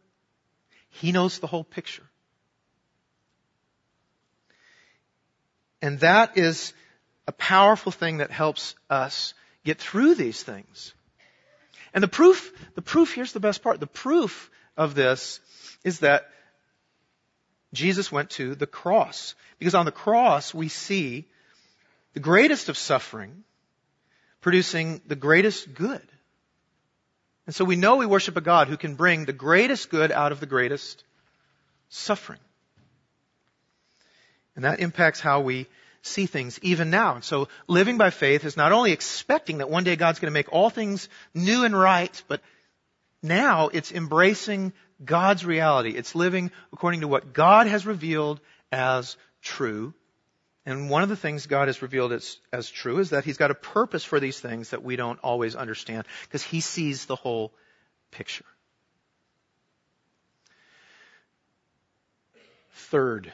He 0.89 1.11
knows 1.11 1.39
the 1.39 1.47
whole 1.47 1.63
picture. 1.63 2.03
And 5.81 5.99
that 5.99 6.37
is 6.37 6.73
a 7.27 7.31
powerful 7.31 7.91
thing 7.91 8.17
that 8.17 8.31
helps 8.31 8.75
us 8.89 9.33
get 9.63 9.79
through 9.79 10.15
these 10.15 10.41
things. 10.41 10.93
And 11.93 12.03
the 12.03 12.07
proof, 12.07 12.53
the 12.75 12.81
proof, 12.81 13.13
here's 13.13 13.33
the 13.33 13.39
best 13.39 13.63
part. 13.63 13.79
The 13.79 13.87
proof 13.87 14.49
of 14.77 14.95
this 14.95 15.39
is 15.83 15.99
that 15.99 16.29
Jesus 17.73 18.11
went 18.11 18.31
to 18.31 18.55
the 18.55 18.67
cross. 18.67 19.35
Because 19.59 19.75
on 19.75 19.85
the 19.85 19.91
cross 19.91 20.53
we 20.53 20.67
see 20.67 21.25
the 22.13 22.19
greatest 22.19 22.69
of 22.69 22.77
suffering 22.77 23.43
producing 24.41 25.01
the 25.05 25.15
greatest 25.15 25.73
good. 25.73 26.01
And 27.45 27.55
so 27.55 27.63
we 27.63 27.75
know 27.75 27.95
we 27.95 28.05
worship 28.05 28.37
a 28.37 28.41
God 28.41 28.67
who 28.67 28.77
can 28.77 28.95
bring 28.95 29.25
the 29.25 29.33
greatest 29.33 29.89
good 29.89 30.11
out 30.11 30.31
of 30.31 30.39
the 30.39 30.45
greatest 30.45 31.03
suffering. 31.89 32.39
And 34.55 34.65
that 34.65 34.79
impacts 34.79 35.19
how 35.19 35.41
we 35.41 35.67
see 36.01 36.25
things 36.25 36.59
even 36.61 36.89
now. 36.89 37.15
And 37.15 37.23
so 37.23 37.47
living 37.67 37.97
by 37.97 38.09
faith 38.09 38.43
is 38.43 38.57
not 38.57 38.71
only 38.71 38.91
expecting 38.91 39.59
that 39.59 39.69
one 39.69 39.83
day 39.83 39.95
God's 39.95 40.19
going 40.19 40.31
to 40.31 40.33
make 40.33 40.51
all 40.51 40.69
things 40.69 41.07
new 41.33 41.63
and 41.63 41.77
right, 41.77 42.21
but 42.27 42.41
now 43.21 43.69
it's 43.69 43.91
embracing 43.91 44.73
God's 45.03 45.45
reality. 45.45 45.91
It's 45.91 46.15
living 46.15 46.51
according 46.73 47.01
to 47.01 47.07
what 47.07 47.33
God 47.33 47.67
has 47.67 47.85
revealed 47.85 48.39
as 48.71 49.15
true. 49.41 49.93
And 50.65 50.89
one 50.89 51.01
of 51.01 51.09
the 51.09 51.15
things 51.15 51.47
God 51.47 51.69
has 51.69 51.81
revealed 51.81 52.11
as, 52.11 52.37
as 52.53 52.69
true 52.69 52.99
is 52.99 53.09
that 53.09 53.25
He's 53.25 53.37
got 53.37 53.51
a 53.51 53.55
purpose 53.55 54.03
for 54.03 54.19
these 54.19 54.39
things 54.39 54.69
that 54.69 54.83
we 54.83 54.95
don't 54.95 55.19
always 55.19 55.55
understand 55.55 56.05
because 56.23 56.43
He 56.43 56.61
sees 56.61 57.05
the 57.05 57.15
whole 57.15 57.51
picture. 58.11 58.45
Third, 62.73 63.31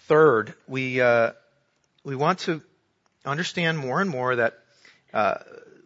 third, 0.00 0.54
we 0.66 1.00
uh, 1.00 1.32
we 2.02 2.16
want 2.16 2.40
to 2.40 2.60
understand 3.24 3.78
more 3.78 4.00
and 4.00 4.10
more 4.10 4.36
that 4.36 4.58
uh, 5.12 5.36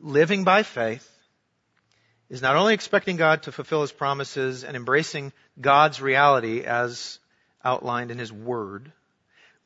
living 0.00 0.44
by 0.44 0.62
faith 0.62 1.08
is 2.28 2.42
not 2.42 2.56
only 2.56 2.74
expecting 2.74 3.16
God 3.16 3.44
to 3.44 3.52
fulfill 3.52 3.82
His 3.82 3.92
promises 3.92 4.64
and 4.64 4.76
embracing 4.76 5.32
God's 5.60 6.00
reality 6.00 6.62
as 6.62 7.18
outlined 7.64 8.10
in 8.10 8.18
His 8.18 8.32
Word, 8.32 8.92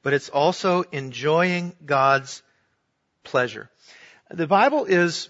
but 0.02 0.12
it's 0.12 0.28
also 0.28 0.82
enjoying 0.82 1.74
God's 1.84 2.42
pleasure. 3.24 3.70
The 4.30 4.46
Bible 4.46 4.84
is 4.84 5.28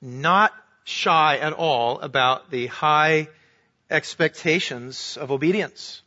not 0.00 0.52
shy 0.84 1.38
at 1.38 1.52
all 1.52 2.00
about 2.00 2.50
the 2.50 2.66
high 2.66 3.28
expectations 3.90 5.16
of 5.20 5.30
obedience. 5.30 6.02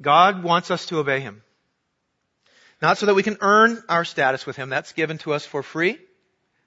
God 0.00 0.42
wants 0.42 0.70
us 0.70 0.86
to 0.86 0.98
obey 0.98 1.20
Him. 1.20 1.42
Not 2.82 2.98
so 2.98 3.06
that 3.06 3.14
we 3.14 3.22
can 3.22 3.38
earn 3.40 3.82
our 3.88 4.04
status 4.04 4.44
with 4.44 4.56
Him. 4.56 4.68
That's 4.68 4.92
given 4.92 5.18
to 5.18 5.32
us 5.32 5.46
for 5.46 5.62
free 5.62 5.98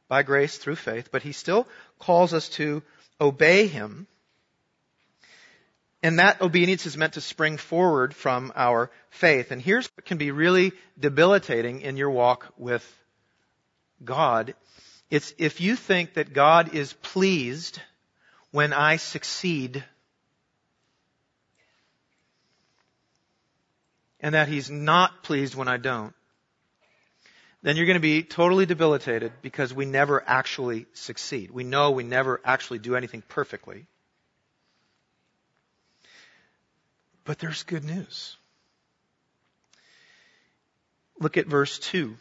by 0.07 0.23
grace 0.23 0.57
through 0.57 0.75
faith, 0.75 1.09
but 1.11 1.21
He 1.21 1.31
still 1.31 1.67
calls 1.99 2.33
us 2.33 2.49
to 2.49 2.81
obey 3.21 3.67
Him. 3.67 4.07
And 6.01 6.19
that 6.19 6.41
obedience 6.41 6.85
is 6.85 6.95
meant 6.95 7.13
to 7.13 7.21
spring 7.21 7.57
forward 7.57 8.15
from 8.15 8.53
our 8.55 8.89
faith. 9.09 9.51
And 9.51 9.61
here's 9.61 9.87
what 9.87 10.05
can 10.05 10.17
be 10.17 10.31
really 10.31 10.71
debilitating 10.97 11.81
in 11.81 11.97
your 11.97 12.09
walk 12.09 12.53
with 12.57 12.85
God. 14.03 14.55
It's 15.09 15.33
if 15.37 15.59
you 15.59 15.75
think 15.75 16.13
that 16.13 16.33
God 16.33 16.73
is 16.73 16.93
pleased 16.93 17.81
when 18.51 18.71
I 18.71 18.95
succeed 18.95 19.83
and 24.21 24.35
that 24.35 24.47
He's 24.47 24.69
not 24.69 25.23
pleased 25.23 25.55
when 25.55 25.67
I 25.67 25.77
don't, 25.77 26.13
then 27.61 27.75
you're 27.75 27.85
going 27.85 27.95
to 27.95 27.99
be 27.99 28.23
totally 28.23 28.65
debilitated 28.65 29.33
because 29.41 29.73
we 29.73 29.85
never 29.85 30.23
actually 30.25 30.85
succeed. 30.93 31.51
We 31.51 31.65
know 31.65 31.91
we 31.91 32.03
never 32.03 32.39
actually 32.45 32.79
do 32.79 32.95
anything 32.95 33.21
perfectly. 33.27 33.85
But 37.29 37.37
there's 37.37 37.61
good 37.61 37.83
news. 37.83 38.35
Look 41.19 41.37
at 41.37 41.45
verse 41.45 41.77
2. 41.77 42.17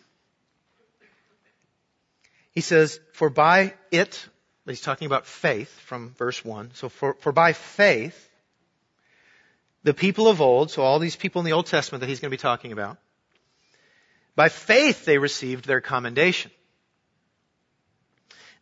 He 2.50 2.60
says, 2.60 3.00
For 3.14 3.30
by 3.30 3.72
it, 3.90 4.28
he's 4.66 4.82
talking 4.82 5.06
about 5.06 5.24
faith 5.24 5.70
from 5.70 6.10
verse 6.18 6.44
1. 6.44 6.72
So 6.74 6.90
for, 6.90 7.14
for 7.20 7.32
by 7.32 7.54
faith, 7.54 8.28
the 9.82 9.94
people 9.94 10.28
of 10.28 10.42
old, 10.42 10.70
so 10.70 10.82
all 10.82 10.98
these 10.98 11.16
people 11.16 11.40
in 11.40 11.46
the 11.46 11.52
Old 11.52 11.64
Testament 11.64 12.02
that 12.02 12.08
he's 12.08 12.20
going 12.20 12.30
to 12.30 12.36
be 12.36 12.42
talking 12.42 12.72
about, 12.72 12.98
by 14.36 14.50
faith 14.50 15.06
they 15.06 15.16
received 15.16 15.66
their 15.66 15.80
commendation. 15.80 16.50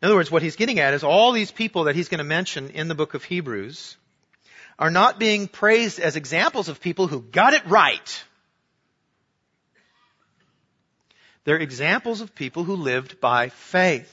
In 0.00 0.06
other 0.06 0.14
words, 0.14 0.30
what 0.30 0.42
he's 0.42 0.54
getting 0.54 0.78
at 0.78 0.94
is 0.94 1.02
all 1.02 1.32
these 1.32 1.50
people 1.50 1.84
that 1.84 1.96
he's 1.96 2.08
going 2.08 2.18
to 2.18 2.24
mention 2.24 2.70
in 2.70 2.86
the 2.86 2.94
book 2.94 3.14
of 3.14 3.24
Hebrews 3.24 3.96
are 4.78 4.90
not 4.90 5.18
being 5.18 5.48
praised 5.48 5.98
as 5.98 6.16
examples 6.16 6.68
of 6.68 6.80
people 6.80 7.06
who 7.06 7.22
got 7.22 7.54
it 7.54 7.66
right. 7.66 8.24
They're 11.44 11.56
examples 11.56 12.20
of 12.20 12.34
people 12.34 12.64
who 12.64 12.76
lived 12.76 13.20
by 13.20 13.48
faith. 13.48 14.12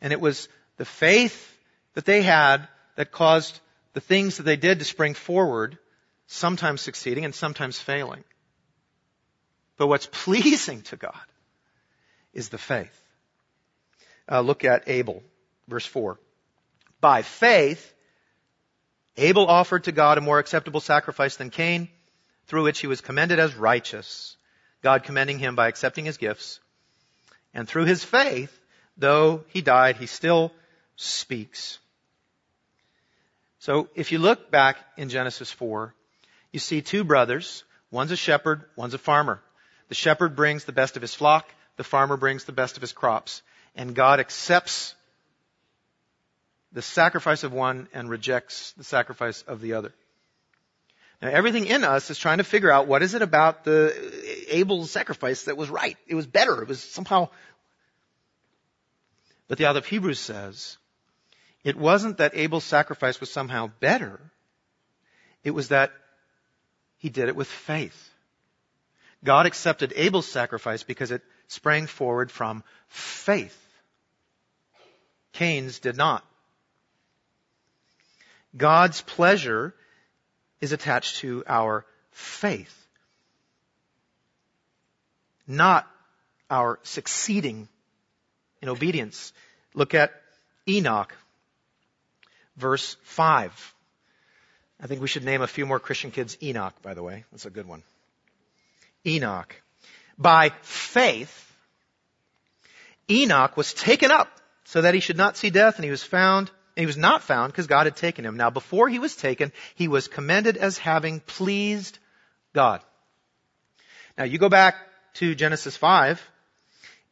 And 0.00 0.12
it 0.12 0.20
was 0.20 0.48
the 0.76 0.84
faith 0.84 1.56
that 1.94 2.04
they 2.04 2.22
had 2.22 2.68
that 2.96 3.10
caused 3.10 3.58
the 3.94 4.00
things 4.00 4.36
that 4.36 4.42
they 4.42 4.56
did 4.56 4.78
to 4.78 4.84
spring 4.84 5.14
forward, 5.14 5.78
sometimes 6.26 6.82
succeeding 6.82 7.24
and 7.24 7.34
sometimes 7.34 7.78
failing. 7.78 8.24
But 9.78 9.86
what's 9.86 10.06
pleasing 10.12 10.82
to 10.82 10.96
God 10.96 11.14
is 12.34 12.50
the 12.50 12.58
faith. 12.58 13.02
Uh, 14.30 14.40
look 14.40 14.64
at 14.64 14.88
Abel, 14.88 15.22
verse 15.66 15.86
4. 15.86 16.18
By 17.00 17.22
faith, 17.22 17.94
Abel 19.16 19.46
offered 19.46 19.84
to 19.84 19.92
God 19.92 20.18
a 20.18 20.20
more 20.20 20.38
acceptable 20.38 20.80
sacrifice 20.80 21.36
than 21.36 21.50
Cain, 21.50 21.88
through 22.46 22.64
which 22.64 22.80
he 22.80 22.86
was 22.86 23.00
commended 23.00 23.38
as 23.38 23.54
righteous, 23.54 24.36
God 24.82 25.04
commending 25.04 25.38
him 25.38 25.56
by 25.56 25.68
accepting 25.68 26.04
his 26.04 26.16
gifts. 26.16 26.60
And 27.54 27.68
through 27.68 27.86
his 27.86 28.04
faith, 28.04 28.56
though 28.96 29.44
he 29.48 29.62
died, 29.62 29.96
he 29.96 30.06
still 30.06 30.52
speaks. 30.96 31.78
So 33.58 33.88
if 33.94 34.12
you 34.12 34.18
look 34.18 34.50
back 34.50 34.76
in 34.96 35.08
Genesis 35.08 35.50
4, 35.50 35.94
you 36.52 36.60
see 36.60 36.82
two 36.82 37.02
brothers. 37.02 37.64
One's 37.90 38.12
a 38.12 38.16
shepherd, 38.16 38.64
one's 38.76 38.94
a 38.94 38.98
farmer. 38.98 39.42
The 39.88 39.94
shepherd 39.94 40.36
brings 40.36 40.64
the 40.64 40.72
best 40.72 40.96
of 40.96 41.02
his 41.02 41.14
flock, 41.14 41.52
the 41.76 41.84
farmer 41.84 42.16
brings 42.16 42.44
the 42.44 42.52
best 42.52 42.76
of 42.76 42.80
his 42.80 42.92
crops. 42.92 43.42
And 43.74 43.94
God 43.94 44.20
accepts 44.20 44.94
the 46.76 46.82
sacrifice 46.82 47.42
of 47.42 47.54
one 47.54 47.88
and 47.94 48.10
rejects 48.10 48.72
the 48.72 48.84
sacrifice 48.84 49.40
of 49.40 49.62
the 49.62 49.72
other. 49.72 49.94
Now 51.22 51.30
everything 51.30 51.64
in 51.64 51.84
us 51.84 52.10
is 52.10 52.18
trying 52.18 52.36
to 52.36 52.44
figure 52.44 52.70
out 52.70 52.86
what 52.86 53.02
is 53.02 53.14
it 53.14 53.22
about 53.22 53.64
the 53.64 53.94
Abel's 54.50 54.90
sacrifice 54.90 55.44
that 55.44 55.56
was 55.56 55.70
right. 55.70 55.96
It 56.06 56.14
was 56.14 56.26
better. 56.26 56.60
It 56.60 56.68
was 56.68 56.82
somehow. 56.82 57.30
But 59.48 59.56
the 59.56 59.70
author 59.70 59.78
of 59.78 59.86
Hebrews 59.86 60.20
says, 60.20 60.76
it 61.64 61.78
wasn't 61.78 62.18
that 62.18 62.36
Abel's 62.36 62.64
sacrifice 62.64 63.20
was 63.20 63.30
somehow 63.30 63.70
better. 63.80 64.20
It 65.44 65.52
was 65.52 65.68
that 65.68 65.92
he 66.98 67.08
did 67.08 67.30
it 67.30 67.36
with 67.36 67.48
faith. 67.48 68.10
God 69.24 69.46
accepted 69.46 69.94
Abel's 69.96 70.30
sacrifice 70.30 70.82
because 70.82 71.10
it 71.10 71.22
sprang 71.48 71.86
forward 71.86 72.30
from 72.30 72.62
faith. 72.88 73.58
Cain's 75.32 75.78
did 75.78 75.96
not. 75.96 76.22
God's 78.56 79.00
pleasure 79.02 79.74
is 80.60 80.72
attached 80.72 81.16
to 81.16 81.44
our 81.46 81.84
faith, 82.10 82.86
not 85.46 85.86
our 86.50 86.78
succeeding 86.82 87.68
in 88.62 88.68
obedience. 88.68 89.32
Look 89.74 89.94
at 89.94 90.12
Enoch 90.68 91.14
verse 92.56 92.96
5. 93.02 93.74
I 94.80 94.86
think 94.86 95.00
we 95.00 95.08
should 95.08 95.24
name 95.24 95.42
a 95.42 95.46
few 95.46 95.66
more 95.66 95.80
Christian 95.80 96.10
kids 96.10 96.36
Enoch, 96.42 96.74
by 96.82 96.94
the 96.94 97.02
way. 97.02 97.24
That's 97.32 97.46
a 97.46 97.50
good 97.50 97.66
one. 97.66 97.82
Enoch. 99.06 99.54
By 100.18 100.50
faith, 100.62 101.52
Enoch 103.10 103.56
was 103.56 103.72
taken 103.72 104.10
up 104.10 104.28
so 104.64 104.82
that 104.82 104.94
he 104.94 105.00
should 105.00 105.16
not 105.16 105.36
see 105.36 105.50
death 105.50 105.76
and 105.76 105.84
he 105.84 105.90
was 105.90 106.02
found, 106.02 106.50
he 106.76 106.86
was 106.86 106.96
not 106.96 107.22
found 107.22 107.52
because 107.52 107.66
God 107.66 107.86
had 107.86 107.96
taken 107.96 108.24
him. 108.24 108.36
Now 108.36 108.50
before 108.50 108.88
he 108.88 108.98
was 108.98 109.16
taken, 109.16 109.52
he 109.74 109.88
was 109.88 110.08
commended 110.08 110.56
as 110.56 110.78
having 110.78 111.20
pleased 111.20 111.98
God. 112.52 112.80
Now 114.18 114.24
you 114.24 114.38
go 114.38 114.48
back 114.48 114.76
to 115.14 115.34
Genesis 115.34 115.76
5 115.76 116.22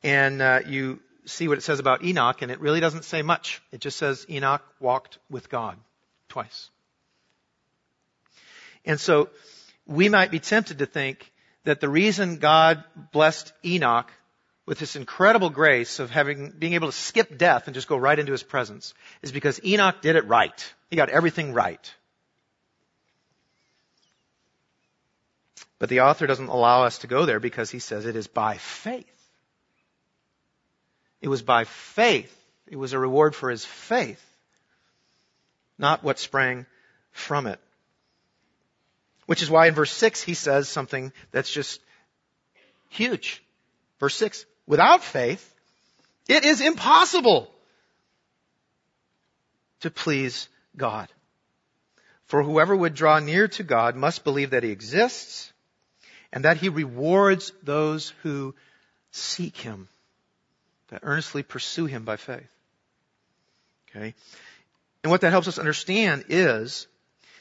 and 0.02 0.42
uh, 0.42 0.60
you 0.66 1.00
see 1.24 1.48
what 1.48 1.58
it 1.58 1.62
says 1.62 1.78
about 1.78 2.04
Enoch, 2.04 2.42
and 2.42 2.52
it 2.52 2.60
really 2.60 2.80
doesn't 2.80 3.04
say 3.04 3.22
much. 3.22 3.62
It 3.72 3.80
just 3.80 3.96
says 3.96 4.26
Enoch 4.28 4.62
walked 4.78 5.18
with 5.30 5.48
God 5.48 5.78
twice. 6.28 6.70
And 8.84 9.00
so 9.00 9.30
we 9.86 10.10
might 10.10 10.30
be 10.30 10.40
tempted 10.40 10.78
to 10.78 10.86
think 10.86 11.32
that 11.64 11.80
the 11.80 11.88
reason 11.88 12.36
God 12.36 12.84
blessed 13.12 13.52
Enoch 13.64 14.10
with 14.66 14.78
this 14.78 14.96
incredible 14.96 15.50
grace 15.50 15.98
of 15.98 16.10
having, 16.10 16.50
being 16.50 16.72
able 16.74 16.88
to 16.88 16.96
skip 16.96 17.36
death 17.36 17.66
and 17.66 17.74
just 17.74 17.88
go 17.88 17.96
right 17.96 18.18
into 18.18 18.32
his 18.32 18.42
presence 18.42 18.94
is 19.22 19.32
because 19.32 19.62
Enoch 19.64 20.00
did 20.00 20.16
it 20.16 20.26
right. 20.26 20.74
He 20.90 20.96
got 20.96 21.10
everything 21.10 21.52
right. 21.52 21.94
But 25.78 25.90
the 25.90 26.00
author 26.00 26.26
doesn't 26.26 26.48
allow 26.48 26.84
us 26.84 26.98
to 26.98 27.06
go 27.06 27.26
there 27.26 27.40
because 27.40 27.70
he 27.70 27.78
says 27.78 28.06
it 28.06 28.16
is 28.16 28.26
by 28.26 28.56
faith. 28.56 29.06
It 31.20 31.28
was 31.28 31.42
by 31.42 31.64
faith. 31.64 32.34
It 32.66 32.76
was 32.76 32.94
a 32.94 32.98
reward 32.98 33.34
for 33.34 33.50
his 33.50 33.64
faith, 33.64 34.22
not 35.78 36.02
what 36.02 36.18
sprang 36.18 36.64
from 37.12 37.46
it. 37.46 37.60
Which 39.26 39.42
is 39.42 39.50
why 39.50 39.68
in 39.68 39.74
verse 39.74 39.92
6 39.92 40.22
he 40.22 40.34
says 40.34 40.68
something 40.68 41.12
that's 41.32 41.50
just 41.50 41.80
huge. 42.88 43.42
Verse 44.00 44.14
6, 44.16 44.46
without 44.66 45.02
faith, 45.02 45.50
It 46.28 46.44
is 46.44 46.60
impossible 46.60 47.50
to 49.80 49.90
please 49.90 50.48
God. 50.76 51.08
For 52.26 52.42
whoever 52.42 52.74
would 52.74 52.94
draw 52.94 53.18
near 53.18 53.48
to 53.48 53.62
God 53.62 53.96
must 53.96 54.24
believe 54.24 54.50
that 54.50 54.62
He 54.62 54.70
exists 54.70 55.52
and 56.32 56.44
that 56.44 56.56
He 56.56 56.70
rewards 56.70 57.52
those 57.62 58.14
who 58.22 58.54
seek 59.10 59.56
Him, 59.58 59.88
that 60.88 61.00
earnestly 61.02 61.42
pursue 61.42 61.84
Him 61.84 62.04
by 62.04 62.16
faith. 62.16 62.50
Okay? 63.90 64.14
And 65.02 65.10
what 65.10 65.20
that 65.20 65.30
helps 65.30 65.48
us 65.48 65.58
understand 65.58 66.24
is 66.30 66.86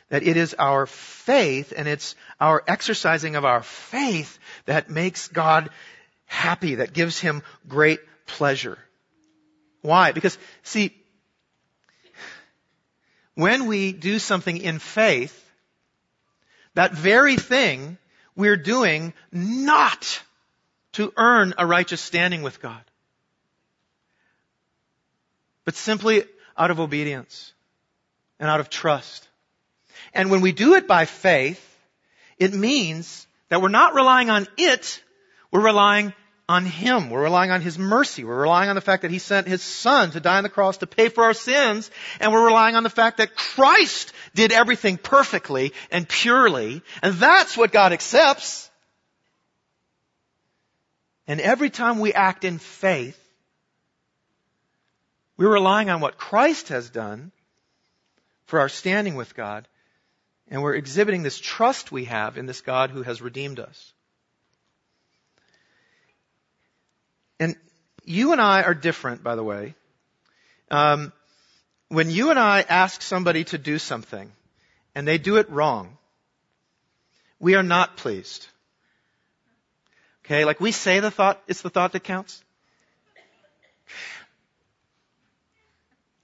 that 0.10 0.24
it 0.24 0.38
is 0.38 0.54
our 0.60 0.86
faith 0.86 1.74
and 1.76 1.88
it's 1.88 2.16
our 2.40 2.62
exercising 2.68 3.36
of 3.36 3.46
our 3.46 3.64
faith 3.64 4.38
that 4.66 4.90
makes 4.90 5.30
God 5.30 5.70
happy, 6.34 6.76
that 6.76 6.94
gives 6.94 7.20
Him 7.20 7.44
great 7.68 8.00
pleasure. 8.26 8.78
Why? 9.82 10.12
Because, 10.12 10.38
see, 10.64 10.94
when 13.36 13.68
we 13.68 13.92
do 13.92 14.20
something 14.20 14.58
in 14.58 14.80
faith, 14.80 15.40
that 16.74 16.94
very 16.94 17.38
thing 17.38 17.98
we're 18.36 18.58
doing 18.58 19.14
not 19.32 20.22
to 20.94 21.14
earn 21.18 21.54
a 21.58 21.66
righteous 21.66 22.02
standing 22.02 22.42
with 22.42 22.62
God, 22.62 22.84
but 25.66 25.76
simply 25.76 26.24
out 26.58 26.72
of 26.72 26.80
obedience 26.80 27.54
and 28.40 28.50
out 28.50 28.60
of 28.60 28.70
trust. 28.70 29.28
And 30.14 30.30
when 30.30 30.42
we 30.42 30.52
do 30.52 30.76
it 30.76 30.88
by 30.88 31.06
faith, 31.06 31.62
it 32.38 32.54
means 32.54 33.28
that 33.50 33.62
we're 33.62 33.70
not 33.70 33.94
relying 33.94 34.30
on 34.30 34.48
it, 34.58 35.02
we're 35.52 35.64
relying 35.64 36.14
on 36.48 36.66
Him. 36.66 37.10
We're 37.10 37.24
relying 37.24 37.52
on 37.52 37.62
His 37.62 37.80
mercy. 37.80 38.24
We're 38.24 38.42
relying 38.42 38.70
on 38.70 38.76
the 38.76 38.82
fact 38.82 39.04
that 39.04 39.12
He 39.12 39.20
sent 39.20 39.48
His 39.48 39.62
Son 39.62 40.12
to 40.12 40.20
die 40.20 40.38
on 40.38 40.44
the 40.44 40.50
cross 40.50 40.78
to 40.78 40.88
pay 40.88 41.10
for 41.10 41.24
our 41.24 41.34
sins. 41.34 41.90
And 42.20 42.32
we're 42.32 42.46
relying 42.46 42.76
on 42.76 42.84
the 42.84 42.90
fact 42.90 43.18
that 43.18 43.36
Christ 43.36 44.12
did 44.36 44.52
everything 44.52 44.98
perfectly 44.98 45.74
and 45.92 46.08
purely. 46.08 46.82
And 47.02 47.16
that's 47.16 47.58
what 47.58 47.72
God 47.72 47.94
accepts. 47.94 48.70
And 51.28 51.40
every 51.40 51.70
time 51.70 52.00
we 52.00 52.14
act 52.14 52.44
in 52.44 52.60
faith, 52.60 53.20
we're 55.38 55.54
relying 55.54 55.90
on 55.90 56.02
what 56.02 56.18
Christ 56.18 56.68
has 56.68 56.90
done 56.90 57.32
for 58.46 58.60
our 58.60 58.70
standing 58.70 59.16
with 59.16 59.34
God. 59.36 59.68
And 60.50 60.62
we're 60.62 60.76
exhibiting 60.76 61.24
this 61.24 61.40
trust 61.40 61.92
we 61.92 62.06
have 62.06 62.38
in 62.38 62.46
this 62.46 62.62
God 62.62 62.92
who 62.92 63.02
has 63.02 63.22
redeemed 63.22 63.60
us. 63.60 63.94
And 67.40 67.56
you 68.04 68.32
and 68.32 68.42
I 68.42 68.64
are 68.64 68.74
different, 68.74 69.24
by 69.24 69.36
the 69.36 69.44
way. 69.44 69.76
Um, 70.72 71.14
when 71.90 72.10
you 72.10 72.30
and 72.30 72.40
I 72.40 72.62
ask 72.62 73.02
somebody 73.02 73.44
to 73.46 73.58
do 73.58 73.78
something 73.78 74.32
and 74.96 75.08
they 75.08 75.18
do 75.18 75.38
it 75.38 75.50
wrong, 75.50 75.98
we 77.40 77.56
are 77.56 77.64
not 77.64 77.98
pleased. 77.98 78.48
Okay, 80.26 80.46
like 80.46 80.60
we 80.60 80.72
say 80.72 81.00
the 81.00 81.12
thought, 81.12 81.42
it's 81.48 81.62
the 81.62 81.70
thought 81.70 81.92
that 81.92 82.04
counts. 82.04 82.44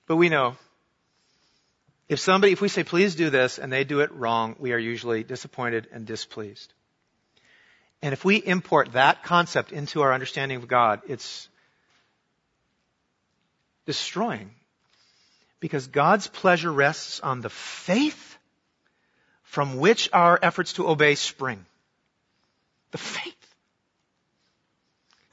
But 0.07 0.15
we 0.15 0.29
know 0.29 0.55
if 2.09 2.19
somebody, 2.19 2.53
if 2.53 2.61
we 2.61 2.69
say, 2.69 2.83
please 2.83 3.13
do 3.13 3.29
this, 3.29 3.59
and 3.59 3.71
they 3.71 3.83
do 3.83 3.99
it 3.99 4.11
wrong, 4.11 4.55
we 4.57 4.73
are 4.73 4.79
usually 4.79 5.23
disappointed 5.23 5.87
and 5.91 6.07
displeased. 6.07 6.73
And 8.01 8.13
if 8.13 8.23
we 8.23 8.37
import 8.37 8.93
that 8.93 9.23
concept 9.23 9.71
into 9.71 10.01
our 10.01 10.13
understanding 10.13 10.57
of 10.57 10.67
God, 10.67 11.01
it's 11.07 11.49
destroying. 13.85 14.51
Because 15.59 15.87
God's 15.87 16.27
pleasure 16.27 16.71
rests 16.71 17.19
on 17.19 17.41
the 17.41 17.49
faith 17.49 18.37
from 19.43 19.77
which 19.77 20.09
our 20.13 20.39
efforts 20.41 20.73
to 20.73 20.87
obey 20.87 21.15
spring. 21.15 21.65
The 22.91 22.97
faith. 22.97 23.35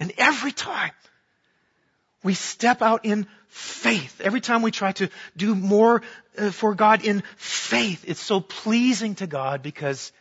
And 0.00 0.12
every 0.18 0.52
time 0.52 0.90
we 2.22 2.34
step 2.34 2.82
out 2.82 3.04
in 3.04 3.26
faith, 3.48 4.20
every 4.20 4.40
time 4.40 4.62
we 4.62 4.70
try 4.70 4.92
to 4.92 5.08
do 5.36 5.54
more 5.54 6.02
uh, 6.36 6.50
for 6.50 6.74
God 6.74 7.04
in 7.04 7.22
faith, 7.36 8.04
it's 8.06 8.20
so 8.20 8.40
pleasing 8.40 9.14
to 9.16 9.26
God 9.26 9.62
because 9.62 10.12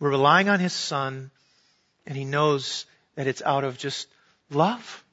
we're 0.00 0.10
relying 0.10 0.48
on 0.48 0.60
His 0.60 0.72
Son 0.72 1.30
and 2.06 2.16
he 2.16 2.24
knows 2.24 2.86
that 3.14 3.26
it's 3.26 3.42
out 3.42 3.64
of 3.64 3.78
just 3.78 4.08
love 4.50 5.04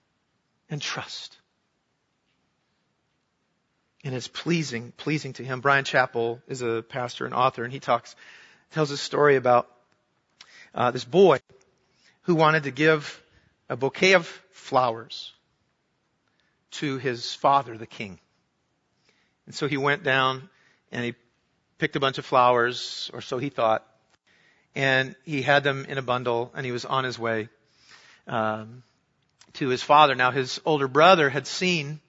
and 0.69 0.82
trust. 0.82 1.38
And 4.04 4.15
it's 4.15 4.27
pleasing, 4.27 4.93
pleasing 4.97 5.34
to 5.34 5.43
him. 5.43 5.62
Bryan 5.62 5.86
Chapell 5.86 6.41
is 6.47 6.62
a 6.62 6.82
pastor 6.82 7.25
and 7.25 7.34
author, 7.34 7.63
and 7.63 7.71
he 7.71 7.80
talks, 7.80 8.15
tells 8.71 8.89
a 8.89 8.97
story 8.97 9.36
about 9.36 9.69
uh, 10.73 10.91
this 10.91 11.06
boy 11.06 11.39
who 12.23 12.36
wanted 12.36 12.63
to 12.63 12.71
give 12.71 13.21
a 13.69 13.77
bouquet 13.77 14.13
of 14.13 14.25
flowers 14.51 15.34
to 16.71 16.97
his 16.97 17.34
father, 17.34 17.77
the 17.77 17.86
king. 17.86 18.19
And 19.45 19.54
so 19.54 19.67
he 19.67 19.77
went 19.77 20.04
down 20.04 20.49
and 20.91 21.04
he 21.04 21.15
picked 21.77 21.95
a 21.95 21.99
bunch 21.99 22.17
of 22.17 22.25
flowers, 22.25 23.10
or 23.13 23.21
so 23.21 23.38
he 23.38 23.49
thought, 23.49 23.86
and 24.75 25.15
he 25.25 25.41
had 25.41 25.63
them 25.63 25.86
in 25.86 25.97
a 25.97 26.01
bundle, 26.01 26.51
and 26.55 26.65
he 26.65 26.71
was 26.71 26.86
on 26.86 27.03
his 27.03 27.19
way 27.19 27.49
um, 28.27 28.84
to 29.53 29.67
his 29.67 29.84
father. 29.84 30.15
Now, 30.15 30.31
his 30.31 30.62
older 30.65 30.88
brother 30.88 31.29
had 31.29 31.47
seen 31.47 31.99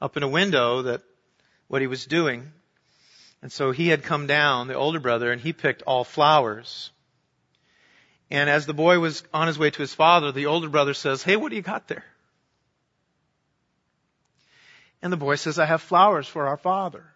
up 0.00 0.16
in 0.16 0.22
a 0.22 0.28
window 0.28 0.82
that 0.82 1.02
what 1.66 1.80
he 1.80 1.86
was 1.86 2.04
doing, 2.04 2.52
and 3.42 3.50
so 3.50 3.70
he 3.70 3.88
had 3.88 4.02
come 4.02 4.26
down, 4.26 4.68
the 4.68 4.74
older 4.74 5.00
brother, 5.00 5.32
and 5.32 5.40
he 5.40 5.52
picked 5.52 5.82
all 5.82 6.04
flowers. 6.04 6.90
And 8.30 8.50
as 8.50 8.66
the 8.66 8.74
boy 8.74 8.98
was 8.98 9.22
on 9.32 9.46
his 9.46 9.58
way 9.58 9.70
to 9.70 9.78
his 9.78 9.94
father, 9.94 10.32
the 10.32 10.46
older 10.46 10.68
brother 10.68 10.92
says, 10.92 11.22
"Hey, 11.22 11.36
what 11.36 11.48
do 11.48 11.56
you 11.56 11.62
got 11.62 11.88
there?" 11.88 12.04
And 15.00 15.12
the 15.12 15.16
boy 15.16 15.36
says, 15.36 15.58
"I 15.58 15.64
have 15.64 15.80
flowers 15.80 16.26
for 16.26 16.46
our 16.46 16.58
father." 16.58 17.06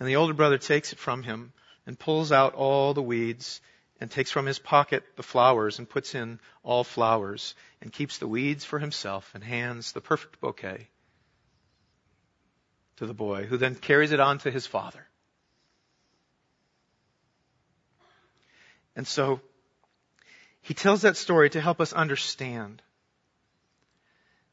And 0.00 0.08
the 0.08 0.16
older 0.16 0.32
brother 0.32 0.56
takes 0.56 0.92
it 0.92 0.98
from 0.98 1.24
him 1.24 1.52
and 1.88 1.98
pulls 1.98 2.30
out 2.32 2.52
all 2.52 2.92
the 2.92 3.02
weeds 3.02 3.62
and 3.98 4.10
takes 4.10 4.30
from 4.30 4.44
his 4.44 4.58
pocket 4.58 5.02
the 5.16 5.22
flowers 5.22 5.78
and 5.78 5.88
puts 5.88 6.14
in 6.14 6.38
all 6.62 6.84
flowers 6.84 7.54
and 7.80 7.90
keeps 7.90 8.18
the 8.18 8.28
weeds 8.28 8.62
for 8.62 8.78
himself 8.78 9.30
and 9.34 9.42
hands 9.42 9.92
the 9.92 10.00
perfect 10.02 10.38
bouquet 10.38 10.86
to 12.96 13.06
the 13.06 13.14
boy, 13.14 13.46
who 13.46 13.56
then 13.56 13.74
carries 13.74 14.12
it 14.12 14.20
on 14.20 14.36
to 14.36 14.50
his 14.50 14.66
father. 14.66 15.06
And 18.94 19.06
so, 19.06 19.40
he 20.60 20.74
tells 20.74 21.02
that 21.02 21.16
story 21.16 21.48
to 21.50 21.60
help 21.60 21.80
us 21.80 21.94
understand 21.94 22.82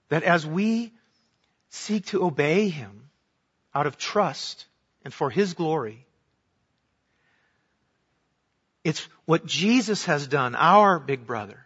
that 0.08 0.24
as 0.24 0.48
we 0.48 0.94
seek 1.70 2.06
to 2.08 2.24
obey 2.24 2.70
him 2.70 3.10
out 3.74 3.88
of 3.88 3.98
trust 3.98 4.68
and 5.04 5.14
for 5.14 5.30
his 5.30 5.54
glory, 5.54 6.06
it's 8.86 9.02
what 9.26 9.48
Jesus 9.48 10.06
has 10.06 10.28
done, 10.28 10.54
our 10.54 11.00
big 11.00 11.26
brother, 11.26 11.66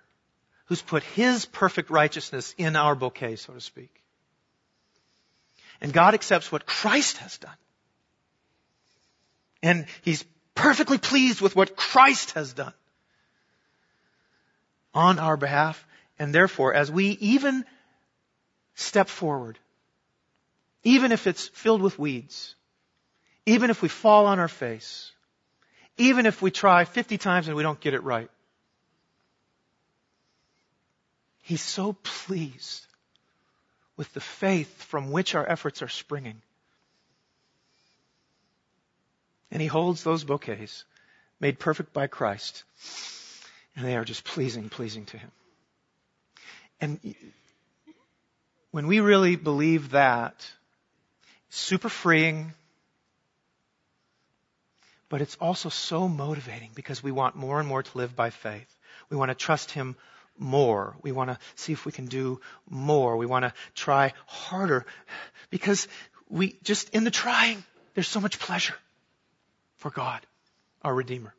who's 0.68 0.82
put 0.82 1.04
his 1.04 1.46
perfect 1.46 1.90
righteousness 1.90 2.56
in 2.58 2.78
our 2.78 2.96
bouquet, 2.96 3.36
so 3.36 3.54
to 3.54 3.60
speak. 3.60 3.94
And 5.82 5.92
God 5.92 6.14
accepts 6.14 6.50
what 6.50 6.66
Christ 6.66 7.18
has 7.18 7.38
done. 7.38 7.58
And 9.62 9.86
he's 10.02 10.24
perfectly 10.56 10.98
pleased 10.98 11.42
with 11.42 11.58
what 11.58 11.76
Christ 11.76 12.32
has 12.32 12.54
done 12.54 12.74
on 14.94 15.20
our 15.20 15.36
behalf. 15.36 15.86
And 16.18 16.34
therefore, 16.34 16.74
as 16.74 16.90
we 16.90 17.10
even 17.20 17.66
step 18.76 19.10
forward, 19.10 19.60
even 20.86 21.12
if 21.12 21.28
it's 21.28 21.50
filled 21.50 21.82
with 21.82 22.00
weeds, 22.00 22.56
even 23.46 23.70
if 23.70 23.82
we 23.82 23.90
fall 23.90 24.26
on 24.26 24.40
our 24.40 24.48
face, 24.48 25.12
even 26.00 26.26
if 26.26 26.42
we 26.42 26.50
try 26.50 26.86
50 26.86 27.18
times 27.18 27.48
and 27.48 27.56
we 27.56 27.62
don't 27.62 27.80
get 27.80 27.94
it 27.94 28.04
right. 28.04 28.30
He's 31.44 31.62
so 31.62 31.94
pleased 32.04 32.86
with 33.98 34.12
the 34.14 34.22
faith 34.22 34.84
from 34.84 35.12
which 35.12 35.36
our 35.36 35.48
efforts 35.48 35.82
are 35.82 35.90
springing. 35.90 36.42
And 39.52 39.62
he 39.62 39.68
holds 39.68 40.04
those 40.04 40.24
bouquets 40.24 40.86
made 41.40 41.60
perfect 41.60 41.92
by 41.92 42.08
Christ. 42.08 42.64
And 43.76 43.86
they 43.86 43.98
are 43.98 44.06
just 44.06 44.24
pleasing, 44.24 44.70
pleasing 44.70 45.06
to 45.08 45.18
him. 45.18 45.32
And 46.80 47.16
when 48.72 48.88
we 48.88 49.02
really 49.02 49.36
believe 49.36 49.92
that, 49.92 50.50
super 51.50 51.90
freeing, 51.90 52.54
but 55.10 55.22
it's 55.22 55.36
also 55.38 55.70
so 55.70 56.08
motivating 56.08 56.70
because 56.76 57.04
we 57.04 57.12
want 57.12 57.36
more 57.36 57.60
and 57.60 57.68
more 57.68 57.84
to 57.84 57.98
live 57.98 58.16
by 58.16 58.30
faith. 58.30 58.78
We 59.10 59.18
want 59.18 59.30
to 59.30 59.36
trust 59.36 59.72
Him 59.72 59.96
more. 60.38 60.96
We 61.02 61.12
want 61.12 61.32
to 61.32 61.40
see 61.56 61.74
if 61.74 61.86
we 61.86 61.92
can 61.92 62.06
do 62.06 62.40
more. 62.70 63.18
We 63.18 63.26
want 63.26 63.44
to 63.44 63.54
try 63.76 64.14
harder 64.26 64.86
because 65.50 65.88
we 66.30 66.56
just 66.64 66.90
in 66.92 67.04
the 67.04 67.12
trying, 67.12 67.64
there's 67.96 68.08
so 68.08 68.22
much 68.22 68.40
pleasure 68.40 68.76
for 69.78 69.90
God, 69.90 70.26
our 70.84 70.94
Redeemer. 70.94 71.34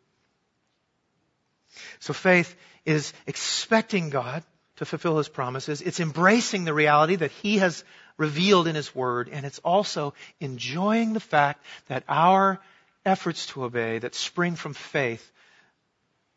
So 2.01 2.13
faith 2.13 2.55
is 2.85 3.13
expecting 3.27 4.11
God 4.11 4.43
to 4.77 4.85
fulfill 4.85 5.19
His 5.19 5.29
promises. 5.29 5.83
It's 5.83 6.01
embracing 6.01 6.65
the 6.65 6.75
reality 6.75 7.17
that 7.17 7.31
He 7.31 7.59
has 7.59 7.85
revealed 8.17 8.67
in 8.67 8.75
His 8.75 8.95
Word, 8.95 9.29
and 9.31 9.47
it's 9.47 9.61
also 9.61 10.15
enjoying 10.41 11.13
the 11.13 11.21
fact 11.21 11.65
that 11.89 12.03
our 12.09 12.61
efforts 13.05 13.47
to 13.47 13.65
obey 13.65 13.99
that 13.99 14.15
spring 14.15 14.57
from 14.57 14.75
faith, 14.75 15.31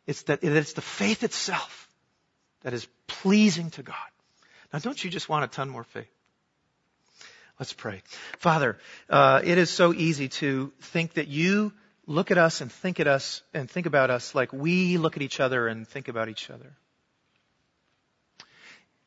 it's 0.07 0.23
that 0.23 0.43
it's 0.43 0.73
the 0.73 0.81
faith 0.81 1.23
itself 1.23 1.89
that 2.61 2.73
is 2.73 2.87
pleasing 3.07 3.69
to 3.71 3.83
God. 3.83 3.95
Now 4.71 4.79
don't 4.79 5.01
you 5.03 5.09
just 5.09 5.29
want 5.29 5.45
a 5.45 5.47
ton 5.47 5.69
more 5.69 5.83
faith? 5.83 6.07
Let's 7.59 7.73
pray. 7.73 8.01
Father, 8.39 8.77
uh, 9.09 9.41
it 9.43 9.57
is 9.57 9.69
so 9.69 9.93
easy 9.93 10.27
to 10.27 10.73
think 10.81 11.13
that 11.13 11.27
you 11.27 11.71
look 12.07 12.31
at 12.31 12.37
us 12.37 12.61
and 12.61 12.71
think 12.71 12.99
at 12.99 13.07
us 13.07 13.43
and 13.53 13.69
think 13.69 13.85
about 13.85 14.09
us 14.09 14.33
like 14.33 14.51
we 14.51 14.97
look 14.97 15.15
at 15.15 15.21
each 15.21 15.39
other 15.39 15.67
and 15.67 15.87
think 15.87 16.07
about 16.07 16.29
each 16.29 16.49
other. 16.49 16.75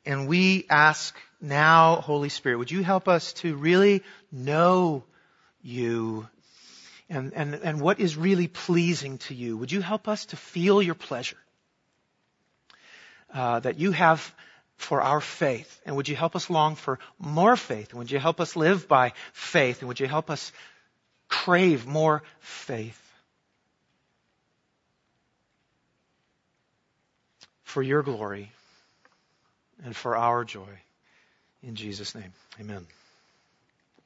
And 0.04 0.28
we 0.28 0.66
ask 0.70 1.16
now, 1.40 1.96
Holy 1.96 2.28
Spirit, 2.28 2.58
would 2.58 2.70
you 2.70 2.84
help 2.84 3.08
us 3.08 3.32
to 3.34 3.56
really 3.56 4.02
know 4.30 5.02
you 5.60 6.28
and, 7.08 7.32
and, 7.34 7.54
and 7.54 7.80
what 7.80 8.00
is 8.00 8.16
really 8.16 8.48
pleasing 8.48 9.18
to 9.18 9.34
you? 9.34 9.56
Would 9.58 9.70
you 9.70 9.80
help 9.80 10.08
us 10.08 10.26
to 10.26 10.36
feel 10.36 10.82
your 10.82 10.94
pleasure 10.94 11.36
uh, 13.32 13.60
that 13.60 13.78
you 13.78 13.92
have 13.92 14.34
for 14.76 15.00
our 15.00 15.20
faith? 15.20 15.80
And 15.86 15.96
would 15.96 16.08
you 16.08 16.16
help 16.16 16.34
us 16.34 16.50
long 16.50 16.74
for 16.74 16.98
more 17.18 17.56
faith? 17.56 17.90
And 17.90 17.98
would 17.98 18.10
you 18.10 18.18
help 18.18 18.40
us 18.40 18.56
live 18.56 18.88
by 18.88 19.12
faith? 19.32 19.80
And 19.80 19.88
would 19.88 20.00
you 20.00 20.08
help 20.08 20.30
us 20.30 20.52
crave 21.28 21.86
more 21.86 22.22
faith? 22.40 23.00
For 27.62 27.82
your 27.82 28.02
glory 28.02 28.52
and 29.84 29.94
for 29.94 30.16
our 30.16 30.44
joy. 30.44 30.80
In 31.62 31.74
Jesus' 31.74 32.14
name, 32.14 32.32
amen. 32.60 32.86